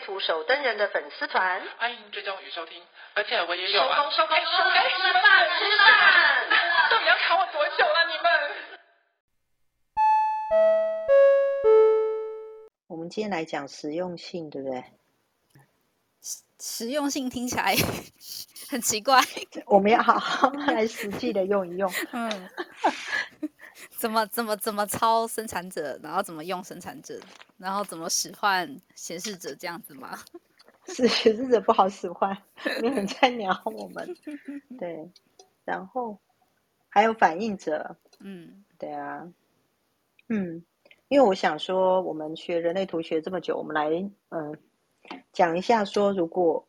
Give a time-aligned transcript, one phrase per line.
[0.00, 2.82] 图守灯人的粉丝团，欢迎追踪与收听。
[3.14, 6.48] 而且我也有啊，收工收工收工，哎、吃饭吃饭，
[6.90, 8.26] 到底要卡我多久了、啊、你们？
[12.88, 14.84] 我们今天来讲实用性，对不对？
[16.62, 17.74] 实用性听起来
[18.70, 19.18] 很奇怪，
[19.66, 21.90] 我们要好好来实际的用一用。
[22.12, 22.50] 嗯，
[24.00, 27.20] 怎么怎么怎么抄生产者，然后怎么用生产者，
[27.58, 30.18] 然后怎么使唤显示者这样子吗？
[30.88, 32.34] 是显示者不好使唤，
[32.80, 34.16] 你很在鸟我们。
[34.78, 35.06] 对，
[35.66, 36.18] 然后
[36.88, 39.30] 还有反应者，嗯，对啊，
[40.30, 40.64] 嗯，
[41.08, 43.90] 因为我想说，我们学人类图学这么久，我们来
[44.30, 44.56] 嗯
[45.34, 46.66] 讲一下说，如果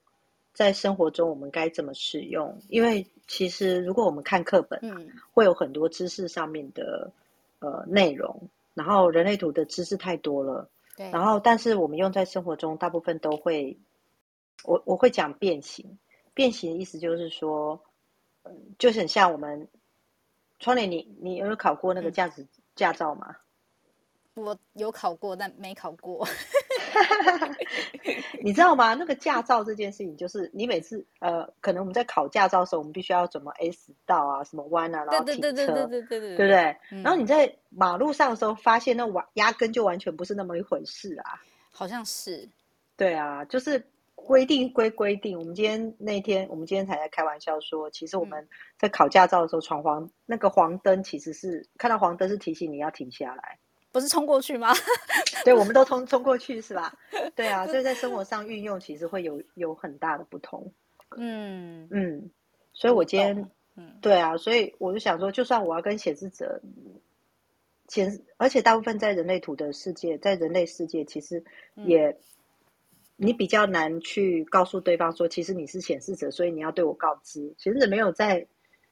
[0.54, 2.62] 在生活中我们该怎么使用？
[2.68, 7.09] 因为其实如果我们看课本，嗯，会有很多知识上面的
[7.62, 13.80] 呃内容，然后人类图的知识太多了，对，然后但是我们用在生活中，大部分都会。
[14.64, 15.98] 我我会讲变形，
[16.36, 17.81] 变形的意思就是说，
[18.44, 19.68] 嗯，就是很像我们，
[20.59, 22.45] 窗帘，你你有考过那个驾驶
[22.76, 23.38] 驾照吗？
[24.36, 26.28] 我有考过，但没考过。
[28.44, 28.94] 你知道吗？
[28.94, 36.78] 那个驾照这件事情，就是你每次呃，可能我们在考驾照的时候，我们必须要怎么 S 道啊，什么弯啊，然后停车，对对对对对对对，对不对？
[36.92, 41.42] 嗯、然后你在马路上的时候，发现那完压根就完全不是那么一回事啊。
[41.72, 42.50] 好像是。
[42.97, 43.86] 对啊，就是。
[44.23, 48.47] 规定归规定，我们今天那天，我们今天才在开玩笑说，其实我们
[48.78, 53.57] 在考驾照的时候，闯黄那个黄灯，其实是看到黄灯是提醒你要停下来，
[53.91, 54.74] 不是冲过去吗？
[55.46, 56.94] 对，我们都冲冲过去是吧？
[57.35, 60.72] 对啊，所以在生活上运用，其实会有有很大的不同。
[61.18, 62.30] 嗯嗯，
[62.74, 66.62] 所以我今天，嗯，对啊，所以我就想说，就算我要跟显示者
[67.88, 71.44] 显，而且大部分在人类图的世界，在人类世界，其实
[71.75, 72.07] 也。
[72.09, 72.18] 嗯
[73.24, 77.53] 你比较难去告诉对方说，其实你是显示者，所以你要对我告知。
[77.56, 78.47] 显示者没有在，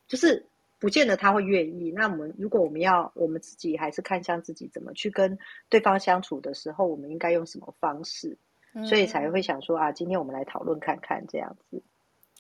[0.08, 0.46] 就是
[0.80, 1.92] 不见得他会愿意。
[1.92, 5.38] 那我们如果我们要，我们自己还是看向自己怎么去跟
[5.70, 8.38] 对方相处的时候，我们应该用什么方式？
[8.74, 11.82] 嗯、所以才会想说啊，今天我们来讨论看看这样子。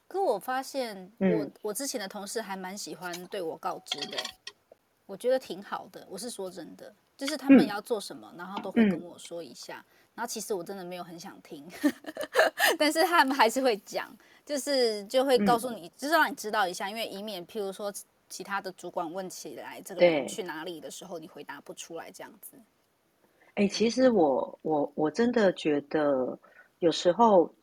[0.07, 4.17] 可我发现我，我、嗯、我之前的同事还蛮喜欢对我告知的，
[5.05, 6.07] 我觉得挺好的。
[6.09, 9.85] 我是说真的，就是他们要做什么，嗯、然后都会跟我说一下。
[9.87, 11.65] 嗯然后其实我真的没有很想听，
[12.77, 14.13] 但是他们还是会讲，
[14.45, 17.89] 就是就会告诉你，嗯、就是让你知道一下，因为以免譬如说
[18.29, 22.57] 其他的主管问起来这个人去哪里的时候，你回答不出来这样子。
[23.55, 26.37] 哎、欸，其实我我我真的觉得
[26.79, 27.53] 有时候，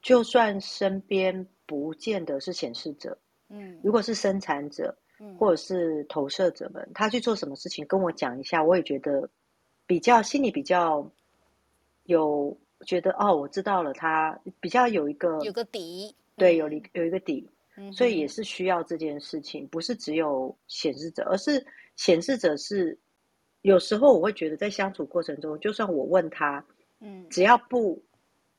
[0.00, 3.18] 就算身边不见得是显示者，
[3.48, 9.28] 嗯，如果是生产者，嗯，或者是投射者们，他去做什么事情，跟我讲一下，我也觉得
[9.86, 11.10] 比较心里比较。
[12.04, 17.52] 有觉得哦，我知道了，他比较有一个有个底，对，有一有一个底，嗯、
[17.92, 21.66] 所以也是需要这件事情，不是只有显示者，而是
[21.96, 22.98] 显示者是
[23.62, 26.64] 有时候我会觉得在相处过程中，就算我问他，
[27.00, 28.02] 嗯，只要不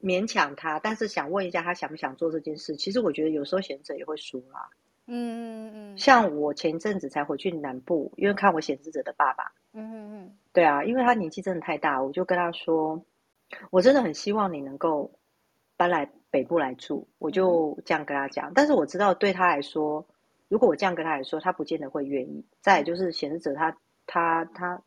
[0.02, 4.70] 勉强他，但是想问一下他想不想做这件事，其实我觉得有时候显示者也会输啦，
[5.08, 13.04] 嗯嗯嗯，像我前一阵子才回去南部，因为看我显示者的爸爸，嗯嗯嗯，对啊，因为他年纪真的太大，我就跟他说。
[13.70, 15.12] 我真的很希望你能够
[15.78, 18.54] 搬来北部来住，我就这样跟他讲。
[18.56, 20.08] 但是我知道对他来说，
[20.48, 22.44] 如果我这样跟他来说，他不见得会愿意。
[22.60, 23.78] 再就是显示者他，
[24.08, 24.82] 他他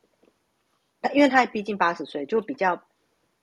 [1.00, 2.82] 他，因为他毕竟八十岁，就比较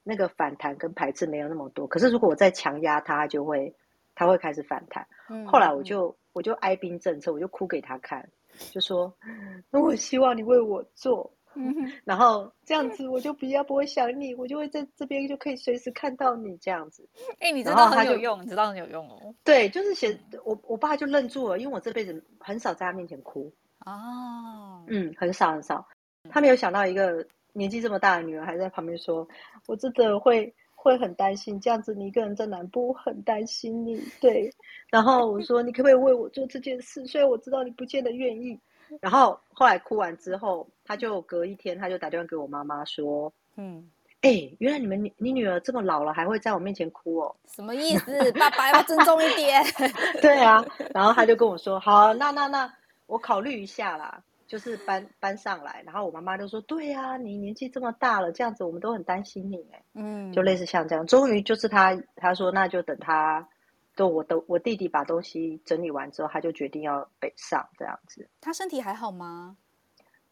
[0.03, 1.88] 那个反弹跟排斥没有那么多。
[1.88, 3.73] 可是如果我再强压他，他就会
[4.15, 5.07] 他会开始反弹。
[5.47, 8.29] 后来我就我就哀兵政策，我就哭给他看，
[8.71, 9.13] 就说：
[9.71, 11.31] 那我希望你为我做。
[11.55, 17.07] 嗯， 然后这样子我就比较不会想你，我就会在这边就可以随时看到你这样子。
[17.39, 19.33] 哎、欸，你知道很有用，你知道很有用哦。
[19.44, 23.51] 对，就是写我我爸就愣住了，因为我这辈子很少在他面前哭。
[23.85, 25.85] 哦，嗯，很少很少。
[26.29, 29.27] 他没有想到一个年纪这么大的女儿还在旁边说，
[29.67, 34.01] 我真的会会很担心，这样子你一个人在南部，很担心你。
[34.21, 34.50] 对，
[34.89, 37.05] 然后我说你可不可以为我做这件事？
[37.05, 38.59] 虽然我知道你不见得愿意。
[39.01, 43.89] 然后后来哭完之后，他就隔一天，他就打电话给我妈妈说：“嗯，
[44.21, 47.35] 哎，原来你们你你女儿这么老了还会在我面前哭哦？
[47.47, 48.31] 什么意思？
[48.33, 49.63] 爸爸要尊重一点。
[50.21, 50.63] 对啊，
[50.93, 52.73] 然后他就跟我说：“好，那那那
[53.05, 61.07] 我考虑一下啦。”就是搬搬上来，然后我妈妈就说：“对呀、啊，你年纪这么大了，这样子我们都很担心你。”哎，嗯，就类似像这样。
[61.07, 63.47] 终于就是他他说那就等他，
[63.95, 68.27] 就我的我弟弟把东西整理完之后，他就决定要北上这样子。
[68.41, 69.57] 他身体还好吗？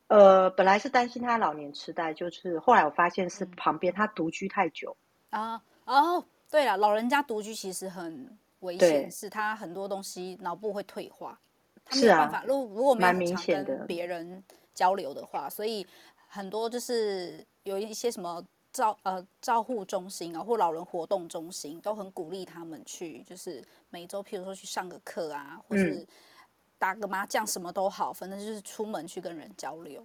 [0.07, 4.95] 呃，本来是担心他老年痴呆，就是后来我发现是旁边他独居太久
[5.29, 5.61] 啊。
[5.85, 11.39] 哦，对了，老人家独居其实很危险，是他很多东西脑部会退化。
[11.93, 14.43] 没有办法，如果如果没有常跟别人
[14.73, 15.85] 交流的话，所以
[16.27, 26.05] 很多就是有一些什么照呃照护中心啊，或老人活动中心，都很鼓励他们去，就是每周譬如说去上个课啊，或是
[26.77, 30.03] 打个麻将，什么都好，反正就是出门去跟人交流。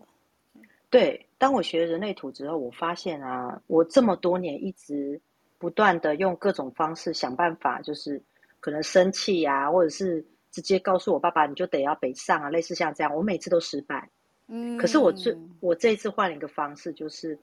[0.90, 5.20] 对，当我学人类图之后，我发现啊，我这么多年一直
[5.58, 8.22] 不断的用各种方式想办法，就是
[8.60, 10.24] 可能生气呀、啊，或者是。
[10.52, 14.08] 直接告诉我爸爸，你就得要北上啊，类似像这样，我每次都失败。
[14.46, 17.38] 嗯，可是我这我这一次换了一个方式，就是，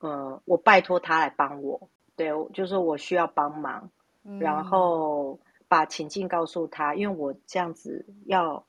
[0.00, 3.90] 呃，我拜托他来帮我，对，就是我需要帮忙，
[4.24, 8.64] 嗯，然后把情境告诉他，因为我这样子要，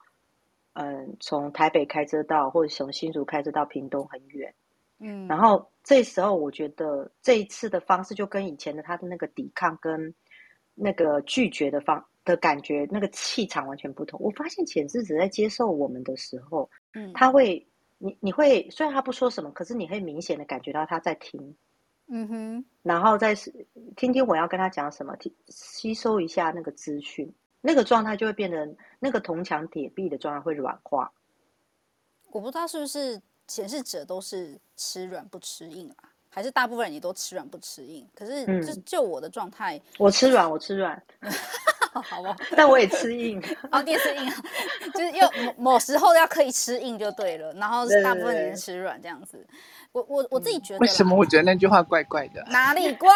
[0.73, 4.53] 嗯，呃，从台北开车到，或者从新竹开车到屏东很远，
[4.99, 10.13] 嗯，然后这时候我觉得这一次的方式就跟以前的他的那个抵抗跟
[10.75, 12.05] 那个拒绝的方。
[12.25, 14.19] 的感觉，那个气场完全不同。
[14.21, 17.65] 我发现潜质只在接受我们的时候，嗯，他会，
[17.99, 21.55] 你你会，虽然他不说什么，可是你会明显的感觉到他在听，
[22.07, 23.35] 嗯哼，然后再
[23.95, 27.31] 听听我要跟他讲什么，听吸收一下那个资讯，
[27.61, 31.11] 那个状态就会变成那个铜墙铁壁的状态会软化。
[32.31, 38.07] 我不知道是不是显示者都是吃软不吃硬啊，还是大部分人也都吃软不吃硬？
[38.15, 41.03] 可是就就我的状态，我吃软，我吃软。
[41.93, 43.41] 好吧， 但我也吃硬，
[43.71, 44.35] 哦，你也吃硬啊，
[44.93, 45.27] 就是又
[45.57, 49.45] 某某时候要可以吃硬就对了，然后大部分人吃软这样子。
[49.91, 52.43] 我我我自己觉得，为什么我觉得那句话怪怪的？
[52.51, 53.09] 哪里怪？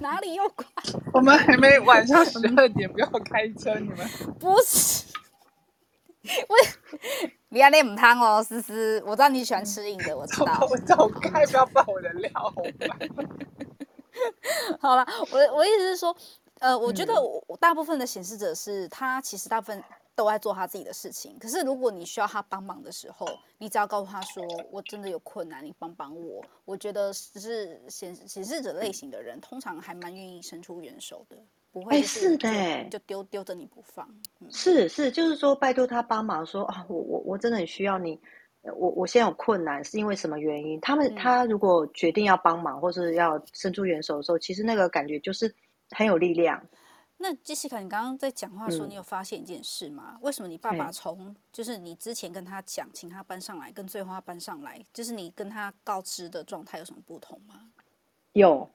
[0.00, 0.66] 哪里又怪？
[1.12, 3.98] 我们还没晚上十二点，不要开车，你们
[4.40, 5.04] 不是？
[6.48, 6.56] 我
[7.50, 10.66] 你要练母汤哦，思思，我知道你喜欢吃硬的，我知道。
[10.68, 12.96] 我走开，不要爆我的料，好吧？
[14.80, 16.16] 好了，我我意思是说。
[16.62, 17.12] 呃，我觉得
[17.48, 19.82] 我大部分的显示者是他，其实大部分
[20.14, 21.36] 都在做他自己的事情。
[21.40, 23.26] 可是如果你需要他帮忙的时候，
[23.58, 31.36] 你只要告诉他说：“我真的有困难，你帮帮我。”我觉得是显显示者类型的人，通常还蛮愿意伸出援手的，
[31.72, 34.08] 不会是，是的，就丢丢着你不放。
[34.38, 38.20] 嗯、是是，就是说拜托他帮忙说，说啊，我我我真的很需要你，
[38.62, 40.80] 我我现在有困难，是因为什么原因？
[40.80, 45.52] 他们、嗯、他如果决定要帮忙，或是要伸出援手的时候，其实那个感觉就是。
[45.92, 46.66] 很有力量。
[47.18, 50.14] 那杰西卡，你刚刚在讲话的时候，你有发现一件事吗？
[50.14, 57.70] 嗯、为什么你爸爸从就是你之前跟他讲，请他搬上来，跟最后他搬上来，就是你跟他告知的状态有什么不同吗？
[58.32, 58.68] 有，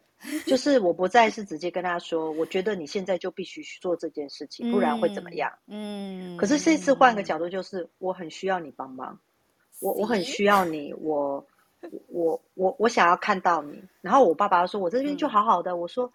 [0.46, 5.52] 就 是我不再是直接跟他说，我觉得你现在就必须去做这件事情，不然会怎么样？
[5.68, 6.38] 嗯。
[6.38, 9.20] 可是这次换个角度，就是我很需要你帮忙，
[9.82, 11.46] 我我很需要你，我
[12.08, 13.84] 我我我想要看到你。
[14.00, 16.10] 然后我爸爸说，我这边就好好的，嗯、我说。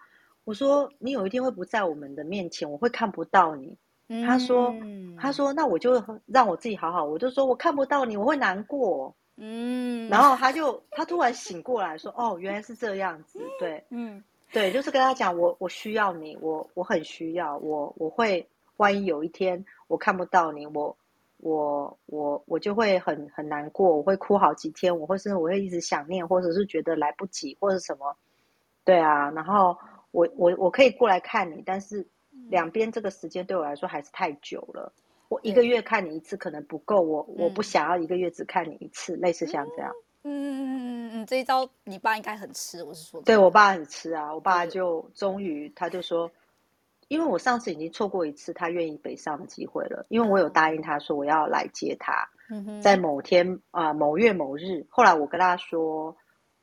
[0.45, 3.77] 我说你有一天会不在我们的面前，我会看不到你。
[4.09, 4.75] 嗯、他说，
[5.17, 7.05] 他说那我就让我自己好好。
[7.05, 9.15] 我就说我看不到你，我会难过。
[9.37, 13.39] 嗯，然后他就他突然醒过来说，哦，原来是这样子。
[13.59, 14.21] 对，嗯，
[14.51, 18.45] 对，就是跟他讲，我我需要你，我我很需要，我我会
[18.75, 20.95] 万一有一天我看不到你，我
[21.37, 28.15] 我我我就会很很难过，我会哭好几天，我会是我会一直想念，或者是觉得来不及，或者什么。
[28.83, 29.77] 对啊，然后。
[30.13, 32.07] 我我我可以过来看你，但是
[32.49, 34.93] 两边这个时间对我来说还是太久了。
[35.27, 39.91] 我一个月看你一次可能不够，我我不想要一个月只看你一次，类似像这样。
[40.21, 43.19] 嗯嗯嗯嗯，这一招你爸应该很吃，我是说。
[43.23, 46.29] 对我爸很吃啊，我爸就终于他就说，
[47.07, 52.29] 因为我上次已经错过一次他愿意北上的机会了，因为我有答应他说我要来接他，
[52.83, 56.15] 在某天啊某月某日，后来我跟他说。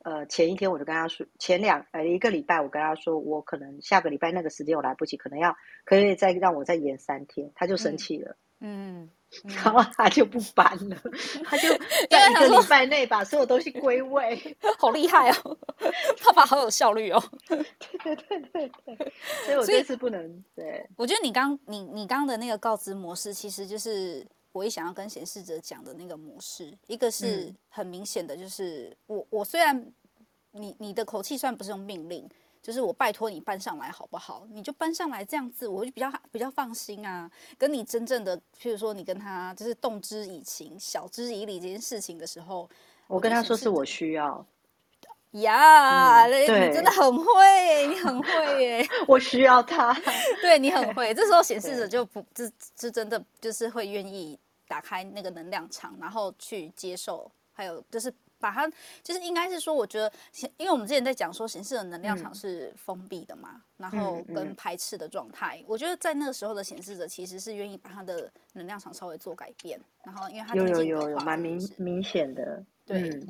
[0.02, 5.54] 呃，前一天我就跟他说，前两呃一个礼拜，我跟他说，我可能下个礼拜那个时间我来不及，可能要
[5.84, 9.10] 可以再让我再延三天，他就生气了，嗯，
[9.44, 10.96] 嗯， 然后他就不搬了，
[11.44, 11.68] 他就
[12.08, 15.58] 在一个礼拜内把所有东西归位， 好厉害哦，
[16.24, 17.58] 爸爸好有效率哦，对
[17.98, 19.12] 对对对对，
[19.44, 24.26] 所以我这次不能，对，我觉得你刚你你刚的那个告知模式，其实就是。
[24.52, 29.92] 我也想要跟显示者讲的那个模式，一个是很明显的，就是我我虽然
[30.52, 32.28] 你你的口气虽然不是用命令，
[32.60, 34.46] 就是我拜托你搬上来好不好？
[34.50, 37.30] 你就搬上来这样子，我就比较比较放心啊。
[37.56, 42.68] 跟你真正的，譬如说你跟他就是动之以情、晓之以理这件事情的时候，
[43.06, 44.44] 我跟他说是我需要。
[45.32, 48.86] 呀，你真的很会，你很会耶！
[49.06, 49.96] 我需要他，
[50.42, 51.14] 对你很会。
[51.14, 58.68] 这时候显示者就不，这这真的就是会愿意打开那个能量场，然后去接受，还有就是把它，
[59.04, 60.12] 就是应该是说，我觉得，
[60.56, 65.62] 因为我们之前在讲说显示的能量场是封闭的嘛，然后跟排斥的状态。
[65.68, 73.20] 我觉得在那个时候的显示者其实是愿意把他的能量场稍微做改变，然后因为他有有有有蛮明明显的，对。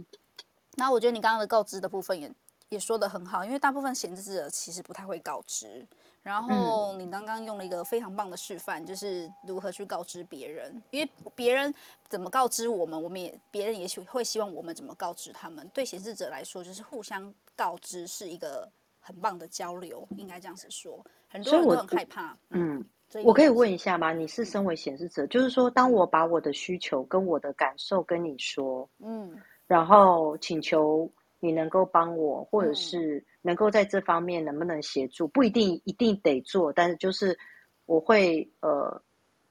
[0.76, 2.32] 那我觉得你刚刚的告知的部分也
[2.68, 5.86] 也说的很好，因为大部分显示者其实不太会告知。
[6.22, 11.74] 然后你刚刚用了一个非常棒的示范，就是如何去告知别人，因为别人
[12.08, 15.66] 怎么告知我们，我们也别人也许会希望我们怎么告知他们。
[15.72, 21.02] 对显示者来说，就是互相告知是一个很棒的交流，应该这样子说。
[21.26, 22.36] 很多人都很害怕。
[22.50, 22.84] 嗯，
[23.24, 24.12] 我可以问一下吗？
[24.12, 29.40] 你是身为显示者，就是说，当我把我的需求跟我的感受跟你说，嗯。
[29.70, 31.08] 然后请求
[31.38, 37.38] 你能够帮我，或者是能够在这方面能不能协助，不一定一定得做，但是就是
[37.86, 39.00] 我会呃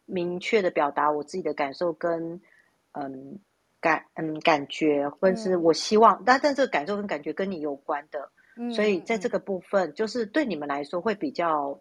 [0.06, 2.42] 明确的表达我自己的感受跟
[2.92, 3.40] 嗯
[3.80, 8.30] 感嗯感觉，或者是我希望，但但这个感受跟感觉跟你有关的，
[8.74, 11.80] 所以在这个部分就是对你们来说会比较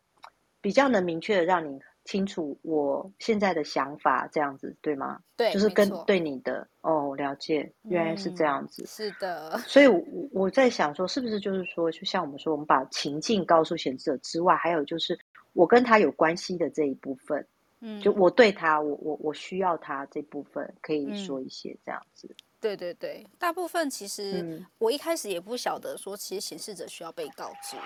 [0.60, 1.80] 比较能明确的让你。
[2.08, 5.20] 清楚我现在的想法，这样子对吗？
[5.36, 8.82] 对，就是跟对你的哦，了解，原来是这样子。
[8.84, 15.18] 嗯、是的，所以我我在想说，是不是就是说，就像我们说，我们把情境告诉显示者之外，还有就是
[15.52, 17.46] 我跟他有关系的这一部分，
[17.80, 22.26] 嗯，就我对他，我我我需要他这部分，可以说一些这样子。
[22.30, 27.76] 嗯、对对对，大部分其实我一开始也不晓得说，其实显示者需要被告知。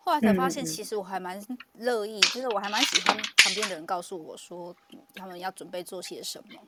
[0.00, 1.38] 后来才发现，其实我还蛮
[1.74, 4.74] 乐意，就是我还蛮喜欢旁边的人告诉我说，
[5.14, 6.58] 他们要准备做些什么，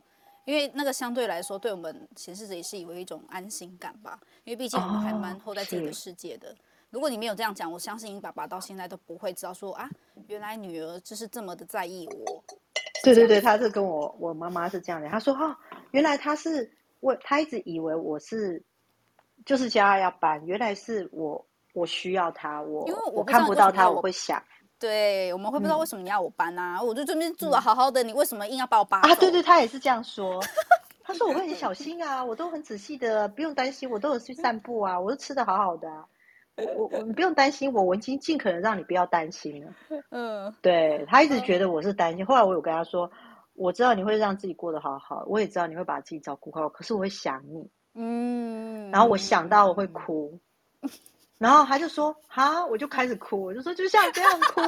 [0.45, 4.21] 因为那个相对来说，对我们显示者也是有一种安心感吧。
[4.45, 6.55] 因为毕竟我们还蛮活在自己的世界的。
[6.91, 9.89] 如果你没有这样讲，我相信你爸爸到现在都不会知道说啊，
[10.27, 12.45] 原来女儿就是这么的在意我。
[13.03, 15.09] 对对对，他是跟我我妈妈是这样的。
[15.09, 15.57] 他说哦，
[15.93, 16.71] 原来他是
[17.01, 18.63] 我，他一直以为我是
[19.47, 21.47] 就是家要搬，原来是我。
[21.73, 24.43] 我需要他，我因为我，我看不到他，我会想，
[24.79, 26.79] 对，我们会不知道为什么你要我搬啊？
[26.81, 29.15] 嗯、我就这边住的好好的，你为什么硬要把我搬啊？
[29.17, 30.41] 对对，他也是这样说。
[31.03, 36.05] 他说我会很小心啊，我都很仔细的，不用担心，我都有去散步啊，我都吃的好好的啊。
[36.57, 39.73] 我我我，你不用担心我，我已经尽可能让你不要担心了。
[40.11, 43.11] 嗯，对，他一直觉得我是担心，后来我有跟他说，
[43.55, 47.71] 我知道你会让自己过得好好，我也知道你会把自己照顾好，可是我会想你。
[47.95, 50.39] 嗯，然后我想到我会哭。
[51.41, 54.61] 然后他就说：“哈，我就开始哭，我就说就像这样哭。”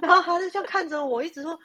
[0.00, 1.56] 然后他就这样看着我，一直说：“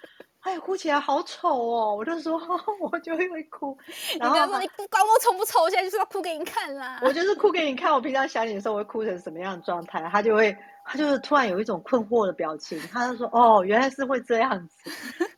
[0.41, 2.39] 哎呀，哭起来好丑哦！”我就说
[2.79, 3.75] ：“我就会哭。”
[4.19, 7.91] 然后他说：“你不管我丑不丑，我现在就是要哭给你看啦。”我就是哭给你看。
[7.91, 10.07] 我平常想你的时候，我会哭成什么样的状态？
[10.11, 12.79] 他就会，他就是突然有一种困惑的表情。
[12.93, 14.91] 他就说：“哦，原来是会这样子。”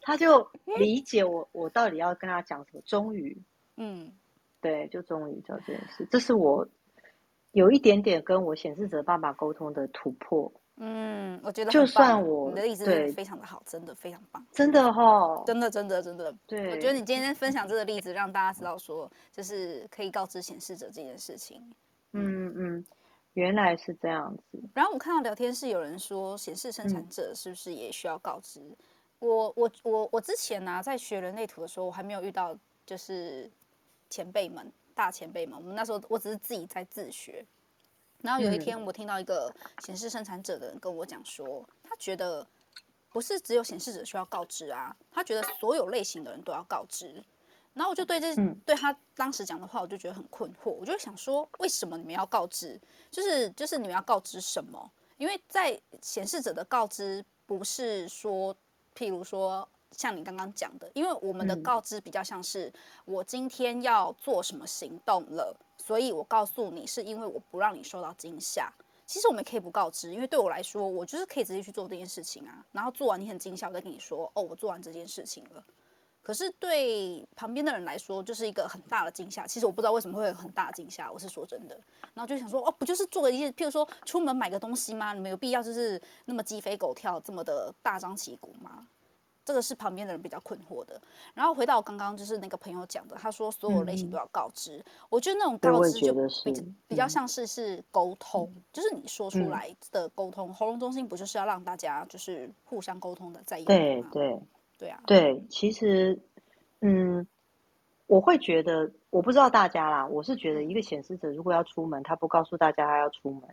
[0.04, 0.46] 他就
[0.78, 2.82] 理解我，我到底要跟他讲什么。
[2.86, 3.42] 终于，
[3.78, 4.12] 嗯，
[4.60, 6.06] 对，就终于知道这件事。
[6.12, 6.68] 这是我。
[7.52, 21.62] 有一点点跟我显示者爸爸沟通的突破，嗯，我觉得就算我你的例子非常的好，真的非常棒，真的哈、哦，真的真的真的，对，我觉得你今天分享这个例子，让大家知道说，就是可以告知显示者这件事情，
[22.14, 22.86] 嗯嗯，
[23.34, 24.62] 原来是这样子。
[24.74, 28.60] 然后我看到聊天室有人说，显示生产者是不是也需要告知？
[28.62, 28.76] 嗯、
[29.20, 33.50] 我我我我之前呢、啊，在学人类图的时候，我还没有遇到就是
[34.08, 34.72] 前辈们。
[35.00, 37.46] 大前辈们，我们那时候我只是自己在自学，
[38.22, 39.50] 然后有一天我听到一个
[39.82, 42.46] 显示生产者的人跟我讲说，他觉得
[43.10, 47.24] 不是只有显示者需要告知啊，他觉得所有类型的人都要告知。
[47.74, 52.78] 然后我就对这对他当时讲的话，我就觉得很困惑，我就想说，为什么你们要告知？
[53.10, 54.92] 就是就是你们要告知什么？
[55.18, 58.54] 因为在显示者的告知不是说，
[58.94, 59.66] 譬如说。
[59.92, 62.72] 像你刚刚讲的，因为我们的告知比较像是
[63.06, 68.72] 我今天要做什么行动了，所以我告诉你是因为我不让你受到惊吓。
[69.06, 72.64] 其实我们可以不告知，因为对我来说，我就是可以直接去做这件事情啊。
[72.72, 75.64] 然后做完你很惊吓，我再跟你说哦，我做完这件事情了。
[76.22, 79.48] 可是对旁边的人来说，就是一个很大的惊吓。
[79.48, 81.74] 其实我不知道为什么会有很大的惊吓，我是说真的。
[82.14, 85.14] 然后就想说哦，不就是做了一件，譬如说出门买个东西吗？
[85.14, 88.88] 你们有必要就是那么鸡飞狗跳，这么的大张旗鼓吗？
[89.50, 91.02] 这个是旁边的人比较困惑的。
[91.34, 94.78] 然后回到刚刚就是那个朋友讲的，他说所有类型都要告知。
[94.78, 96.14] 嗯、我觉得那种告知就
[96.44, 100.54] 比比较像是是沟通，嗯、就是你说出来的沟通。
[100.54, 103.76] 喉咙中心不就是要让大家就是互相沟通的在一起吗？
[103.76, 104.40] 对对
[104.78, 106.20] 对啊，对，其实
[106.82, 107.26] 嗯，
[108.06, 113.44] 我会觉得，我不知道大家啦，我是觉得一个显示者如果要出门，他不告诉大家他要出门，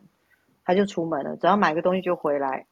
[0.63, 2.67] 他就出门了，只要买个东西就回来。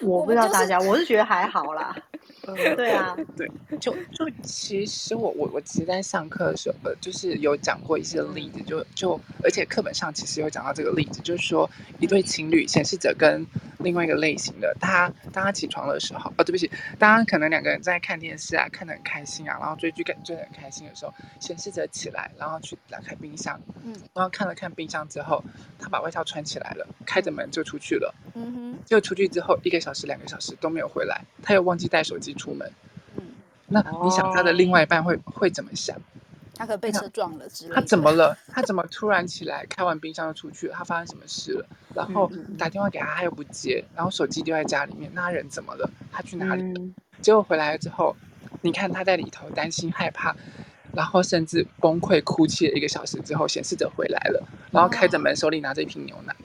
[0.00, 1.96] 我不知道大家，我，就是、觉得还好啦。
[2.74, 11.68] 对啊，对，就就其实我我我其实，在上课的时候，呃，就是有讲过一些例子，就就而且课本上其实有讲到这个例子，就是说
[12.00, 13.46] 一对情侣显示者跟
[13.78, 16.68] 另外一个类型的，他当他起床的时候，哦，对不起，
[16.98, 25.44] 当他可能两个人在看电视啊，看得很开心啊，然后追剧看追得很开心的时候，显示者起来，然后去打开冰箱，嗯，然后看了看冰箱之后，
[25.78, 32.34] 他把外套穿起来了，开着门就出去了，嗯哼，就出去之后一个小时两个小时都没有回来，他又忘记带手机。
[32.34, 32.72] 出门，
[33.16, 33.22] 嗯，
[33.66, 35.94] 那你想他的另外一半会、哦、会怎么想？
[36.54, 37.74] 他可能被车撞了之类的。
[37.74, 38.38] 他怎么了？
[38.48, 40.74] 他怎么突然起来开完冰箱就出去了？
[40.74, 41.66] 他发生什么事了？
[41.94, 45.10] 然后打电话给他，他又不接，然后手机丢在家里面。
[45.12, 45.90] 那他人怎么了？
[46.12, 46.80] 他去哪里了？
[46.80, 48.14] 嗯、结果回来了之后，
[48.62, 50.34] 你看他在里头担心害怕，
[50.94, 56.36] 然后甚至崩溃哭泣了一个小时之后，显示者回来了，然后开着门，手里拿着一瓶牛奶。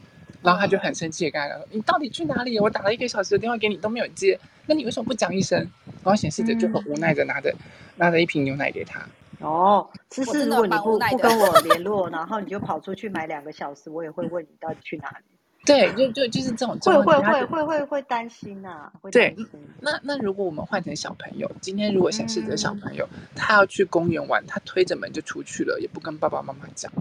[0.45, 2.59] 然后他就很生气的跟他说：“你到底去哪里？
[2.59, 5.59] 我打了一个小时的电话给你都没有接，那你为什么不讲一声？”
[6.03, 7.57] 然后显示者就很无奈的拿着、嗯、
[7.95, 9.03] 拿着一瓶牛奶给他。
[9.39, 15.25] 哦，其实如果你不不跟我 联络，然后你就跑出去买两个小时，我也会问你到底去哪里。
[15.65, 18.91] 对，就就就是这种会会会会会会担心啊。
[19.01, 19.47] 会担心。
[19.51, 26.91] 对，那那如果我们换成小朋友，今天如果显示者小朋友、嗯、他要去公园玩，他推着门就出去了，也不跟爸爸妈妈讲，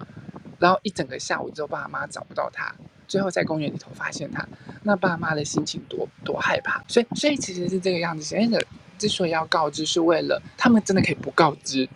[0.59, 2.75] 然后一整个下午之后，爸妈找不到他。
[3.07, 4.47] 最后在公园里头发现他，
[4.83, 8.23] 那爸妈的心情多多害怕，所以所以其实是这个样子。
[8.23, 8.61] 显示者
[8.99, 11.89] 之所以要告知，是为了他们真的可以不告知，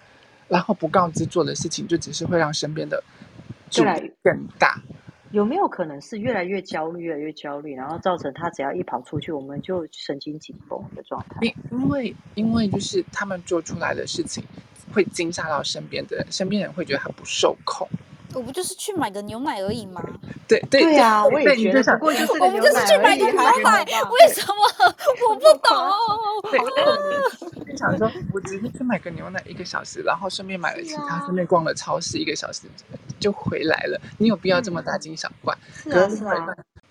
[0.48, 3.02] 然后不告知做的事情，就只是会让身边的
[3.70, 4.82] 阻力更大。
[5.30, 11.36] 有没有可能是越来越焦虑，越来越焦虑，然后造成他只要一跑出去，我们就神经紧绷的状态？
[11.42, 14.42] 因因为因为就是他们做出来的事情
[14.90, 17.86] 会惊吓到身边的人，身边人会觉得他不受控。
[18.34, 20.02] 我不就是去买个牛奶而已吗？
[20.46, 24.54] 对对对啊，我也觉得，不过就是我们就是去买个牛奶，为什么？
[25.28, 26.50] 我不懂。
[26.50, 32.62] 对，就想说，我只是去买个牛奶一个小时，然后顺便买了其他，顺便逛了超市一个小时
[33.18, 34.00] 就回来了。
[34.18, 35.56] 你有必要这么大惊小怪？
[35.82, 36.46] 是啊是啊。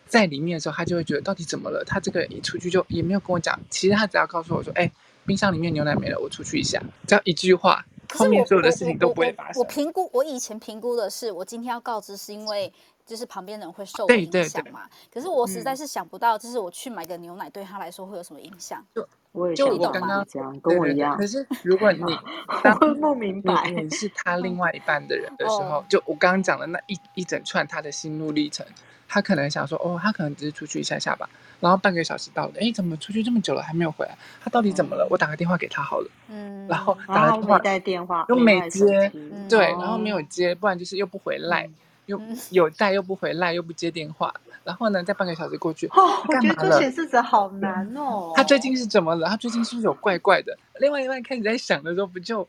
[0.07, 1.83] 在里面的时候，他就会觉得到底怎么了？
[1.85, 3.59] 他这个一出去就也没有跟我讲。
[3.69, 4.89] 其实他只要告诉我说：“哎，
[5.25, 7.85] 冰箱里面牛奶没了，我出去一下。”只要一句话。
[8.13, 9.59] 后面所有的事情都不会发生。
[9.59, 12.71] 我评估，我以前评估的是，我今天要告知是因为
[13.05, 14.89] 就是旁边人会受影响嘛。
[15.13, 18.85] 可是我实在是想不到，就是我去买个牛奶对他来说会有什么影响。
[18.93, 19.07] 就
[19.37, 21.15] 我也就我刚刚讲，跟我一样。
[21.15, 22.01] 可是如果你
[22.99, 28.65] 不明白 你是他另外一半的人的时候，就我刚刚讲的那一一整串他的心路历程，
[29.07, 31.29] 他可能想说，哦，他可能只是出去一下下吧。
[31.59, 34.15] 然后半个小时到了，哎，怎么出去这么久了还没有回来？
[34.43, 35.07] 他到底怎么了？
[35.09, 36.09] 我打个电话给他好了。
[36.29, 36.67] 嗯。
[36.67, 39.11] 然后打了电话，带电话又没接，
[39.49, 41.67] 对，然后没有接，不然就是又不回来，
[42.07, 44.33] 又有带又不回来，又不接电话。
[44.63, 48.31] 然后呢，再半个小时过去，哦，我觉得做显示者好难哦。
[48.35, 49.29] 他最近是怎么了？
[49.29, 50.57] 他最近是不是有怪怪的？
[50.79, 52.45] 另外一半开始在想的时候，不就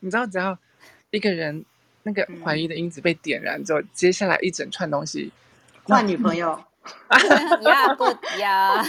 [0.00, 0.58] 你知道，只要
[1.10, 1.64] 一个人
[2.02, 5.32] 那个怀疑的因子被点燃之后，接下来一整串东西，
[5.84, 6.62] 换女朋友。
[7.62, 8.04] 呀不
[8.38, 8.82] 呀！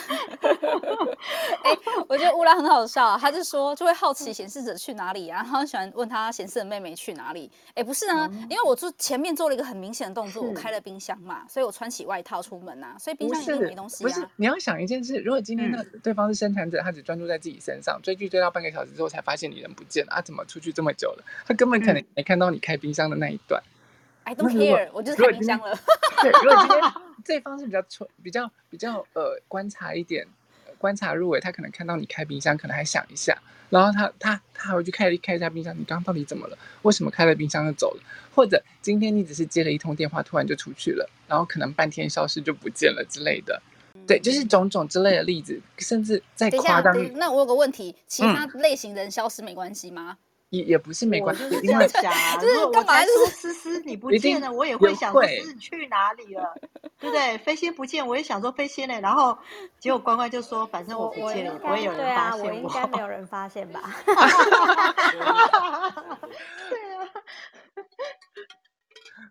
[1.64, 1.78] 哎，
[2.08, 7.52] 我觉得乌拉很好笑啊，他就说就会好奇显示者去哪里啊，然后很喜欢问他显示的妹妹去哪里。
[7.76, 14.08] 哎，不是啊，嗯、因为我做前面做了一个很明显的动作，是我开了冰箱嘛，所以我穿起外套出门啊，所以冰箱里面没东西啊。
[14.08, 21.24] 不是，不是，你要想一件事，如果今天那对方是生产者，他只专注在自己身上，追剧追到半个小时之后才发现你人不见了，啊，怎么出去这么久了？
[21.46, 23.62] 他根本可能没看到你开冰箱的那一段。
[24.24, 25.78] I don't care，我就是开冰箱了。
[26.22, 30.26] 对，如果今天 这一方是比较纯、比较比较呃观察一点，
[30.78, 33.38] 观察入微，他可能看到你开冰箱，可能还想一下，
[33.70, 36.58] 然后他他他还会去开开一下冰箱，你刚刚到底怎么了？
[36.84, 38.04] 为什么开了冰箱就走了？
[38.34, 43.62] 或者今天你只是接了一通电话，突然就出去了，然后可能半天消失就不见了之类的。
[44.08, 46.94] 对，就是种种之类的例子，甚至在夸张。
[47.14, 50.18] 那我有个问题，其他类型人消失没关系吗？
[50.20, 50.24] 嗯
[50.54, 52.38] 也也不是没关系，就是这样想啊。
[52.38, 53.04] 就是干嘛？
[53.04, 56.54] 就是思思你不见了，我也会想说思思去哪里了，
[57.00, 57.38] 对不对？
[57.40, 59.00] 飞仙不见，我也想说飞仙呢。
[59.02, 59.36] 然后
[59.80, 62.54] 结果关关就说，反正我不见了，不会有人发现我。
[62.54, 63.96] 应该没有人发现吧？
[66.70, 67.10] 对啊，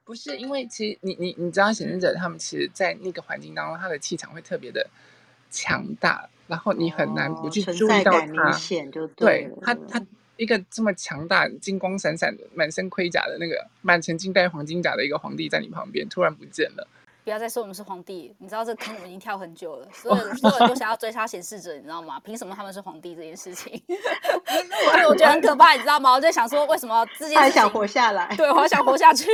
[0.05, 4.85] 不是因为其实你你你知道显示者他们其实，在那个环境当中，他的气场会特别的
[5.53, 8.45] 强大，然后你很难不去哦注意到存在感他。
[8.45, 10.05] 明显就对了他，他
[10.43, 16.87] 一个这么强大、金光闪闪的、满身盔甲的那个满城尽带黄金甲的一个皇帝在你旁边突然不见了。
[17.25, 22.19] 不要再说我们是皇帝，你知道这坑我们已经跳很久了，所有所有人都想要追杀显示者，你知道吗？
[22.25, 23.81] 凭什么他们是皇帝这件事情？
[24.91, 26.11] 所以我觉得很可怕，你知道吗？
[26.11, 28.35] 我就想说，为什么这件事情他还想活下来？
[28.37, 29.29] 对，我还想活下去。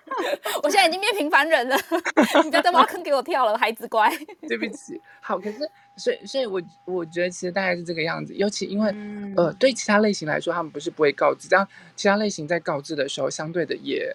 [0.64, 1.76] 我现在已经变平凡人了，
[2.42, 4.10] 你不要再挖坑给我跳了，孩子乖。
[4.48, 5.58] 对不起，好，可是
[5.96, 14.14] 所以所以我我觉得其实大概是这个样子，尤其因为、嗯呃，对其他类型来说，他们不是不会告知，这样其他类型在告知的时候，相对的也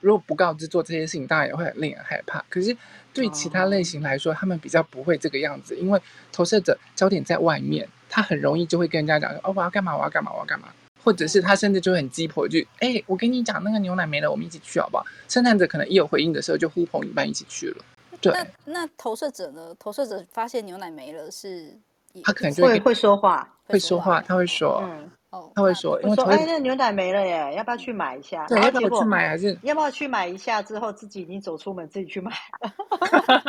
[0.00, 2.44] 如果不告知做这些事情，当然也会很令人害怕。
[2.48, 2.76] 可是
[3.12, 6.00] 对其他类型来说，他们比较不会这个样子，因为
[6.32, 10.68] 投射者焦点在外面，他很容易就会跟人家讲说，哦，我要干嘛，我要干嘛，我要干嘛。
[11.02, 15.06] 或者是他甚至就很鸡婆，就哎，我跟你讲，那个牛奶没了，我们一起去好不好？
[15.28, 17.84] 生产者可能一有回应的时候，就呼朋引伴一起去了。
[18.20, 19.74] 对，那那投射者呢？
[19.78, 21.78] 投射者发现牛奶没了是，
[22.22, 28.46] 他可能就会会说话，会说话，他会说，嗯，哦，他会说，我说哎，那牛奶没了耶，要不要去买一下？
[28.46, 29.58] 对，要不要去买还是？
[29.62, 30.60] 要不要去买一下？
[30.62, 32.32] 之后自己已经走出门，自己去买。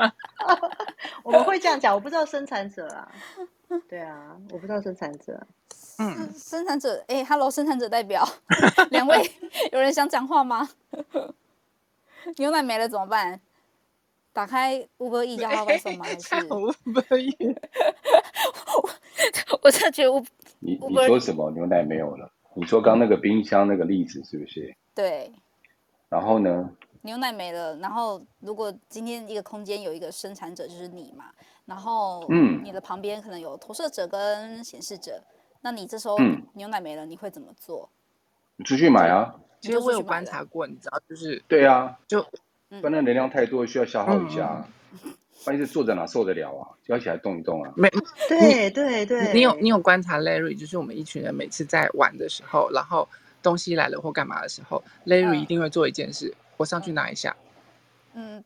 [1.24, 3.12] 我们会这样讲，我不知道生产者啊。
[3.90, 5.40] 对啊，我不知道生产者。
[5.98, 8.28] 嗯，生产者，哎，Hello，生产者代表，
[8.90, 9.32] 两位
[9.72, 10.68] 有人想讲话吗？
[12.38, 13.40] 牛奶没了怎么办？
[14.34, 16.06] 打开 Uber E 叫他外送吗？
[16.08, 17.56] 还是 Uber E？
[19.62, 20.26] 我真的觉得 Uber
[20.60, 21.52] 你你说什么？
[21.52, 22.32] 牛奶没有了？
[22.54, 24.76] 你说刚那个冰箱那个例子是不是？
[24.96, 25.32] 对，
[26.10, 26.70] 然后呢？
[27.04, 31.26] 牛奶没了，然后如果今天一个空间有一个生产者，就是你嘛，
[31.66, 35.20] 然后嗯你的旁边可能有投射者跟显示者，
[35.62, 37.90] 那你这时候嗯牛奶没了，你会怎么做？
[38.56, 39.34] 你出去买啊？
[39.62, 42.24] 其实我有观察过，你知道，就是对啊，就
[42.80, 44.66] 不然能量太多，需要消耗一下。
[45.48, 46.70] 万一是坐在哪受得了啊？
[46.86, 47.74] 就要起来动一动啊！
[47.76, 47.90] 没，
[48.30, 53.10] 对对对，你有你有观察 Larry，就是我们一群人每次在玩的时候，然后
[53.42, 57.36] 东西来了或干嘛的时候，Larry 一定会做一件事，我上去拿一下。
[58.14, 58.44] 嗯，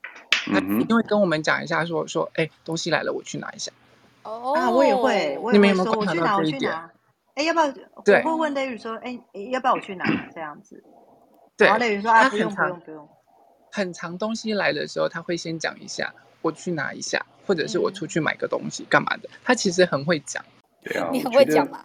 [0.47, 3.73] 那一定会跟我们讲一下，说说，哎，东西来了，我去拿一下。
[4.23, 6.89] 哦，啊，我也会，我也会说，我去拿，我去拿。
[7.33, 7.73] 哎，要不要？
[8.05, 9.19] 对，我会问 Larry 说，哎，
[9.51, 10.05] 要不要我去拿？
[10.33, 10.81] 这样子。
[11.57, 11.67] 对。
[11.67, 13.09] 然后 Larry 说啊，不用不用不用。
[13.75, 16.13] 很长东西来的时候，他会先讲一下。
[16.41, 19.27] 我去拿一下，或者是我出去买个东西，干嘛的？
[19.43, 20.45] 他其实很会讲。
[20.83, 21.83] 对啊，你很会讲嘛？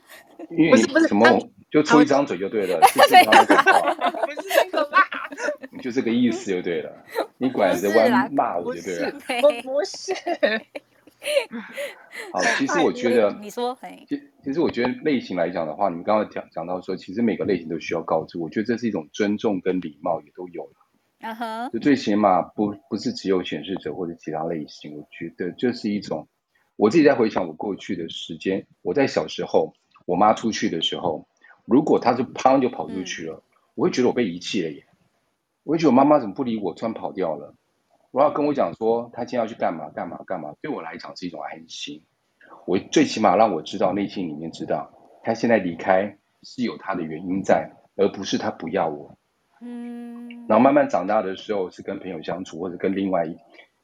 [0.51, 1.27] 因为你什么
[1.71, 3.57] 就出一张嘴就对了，是正常的。
[4.27, 4.99] 不是那个吧？
[5.73, 6.93] 你就这个意思就对了。
[7.39, 9.13] 你管着弯骂我就对了。
[9.43, 10.13] 我不是。
[12.33, 13.75] 好，其实我觉得，你说，
[14.07, 20.80] 其其实我觉得类型来讲的话，你们刚刚讲讲到说，其实每个类型都需要告知，我觉得这是一种尊重跟礼貌，也都有了。
[21.23, 26.29] 嗯哼，就最起码不不是只有显示者或者其他类型，我觉得这是一种。
[26.77, 29.75] 我自己在回想我过去的时间，我在小时候，
[30.07, 31.27] 我妈出去的时候，
[31.67, 33.43] 如果她就砰就跑出去了，嗯、
[33.75, 34.87] 我会觉得我被遗弃了耶。
[35.63, 37.55] 我会觉得我妈妈怎么不理我，突然跑掉了。
[38.13, 42.03] 我要跟我讲说她今天要去干嘛干嘛干嘛，对我来讲是一种安心。
[42.67, 44.91] 我最起码让我知道内心里面知道，
[45.23, 49.19] 她现在离开是有她的原因在，而不是她不要我。
[49.61, 50.00] 嗯。
[50.51, 53.25] 然后慢慢长大的时候，是跟朋友相处，或者跟另外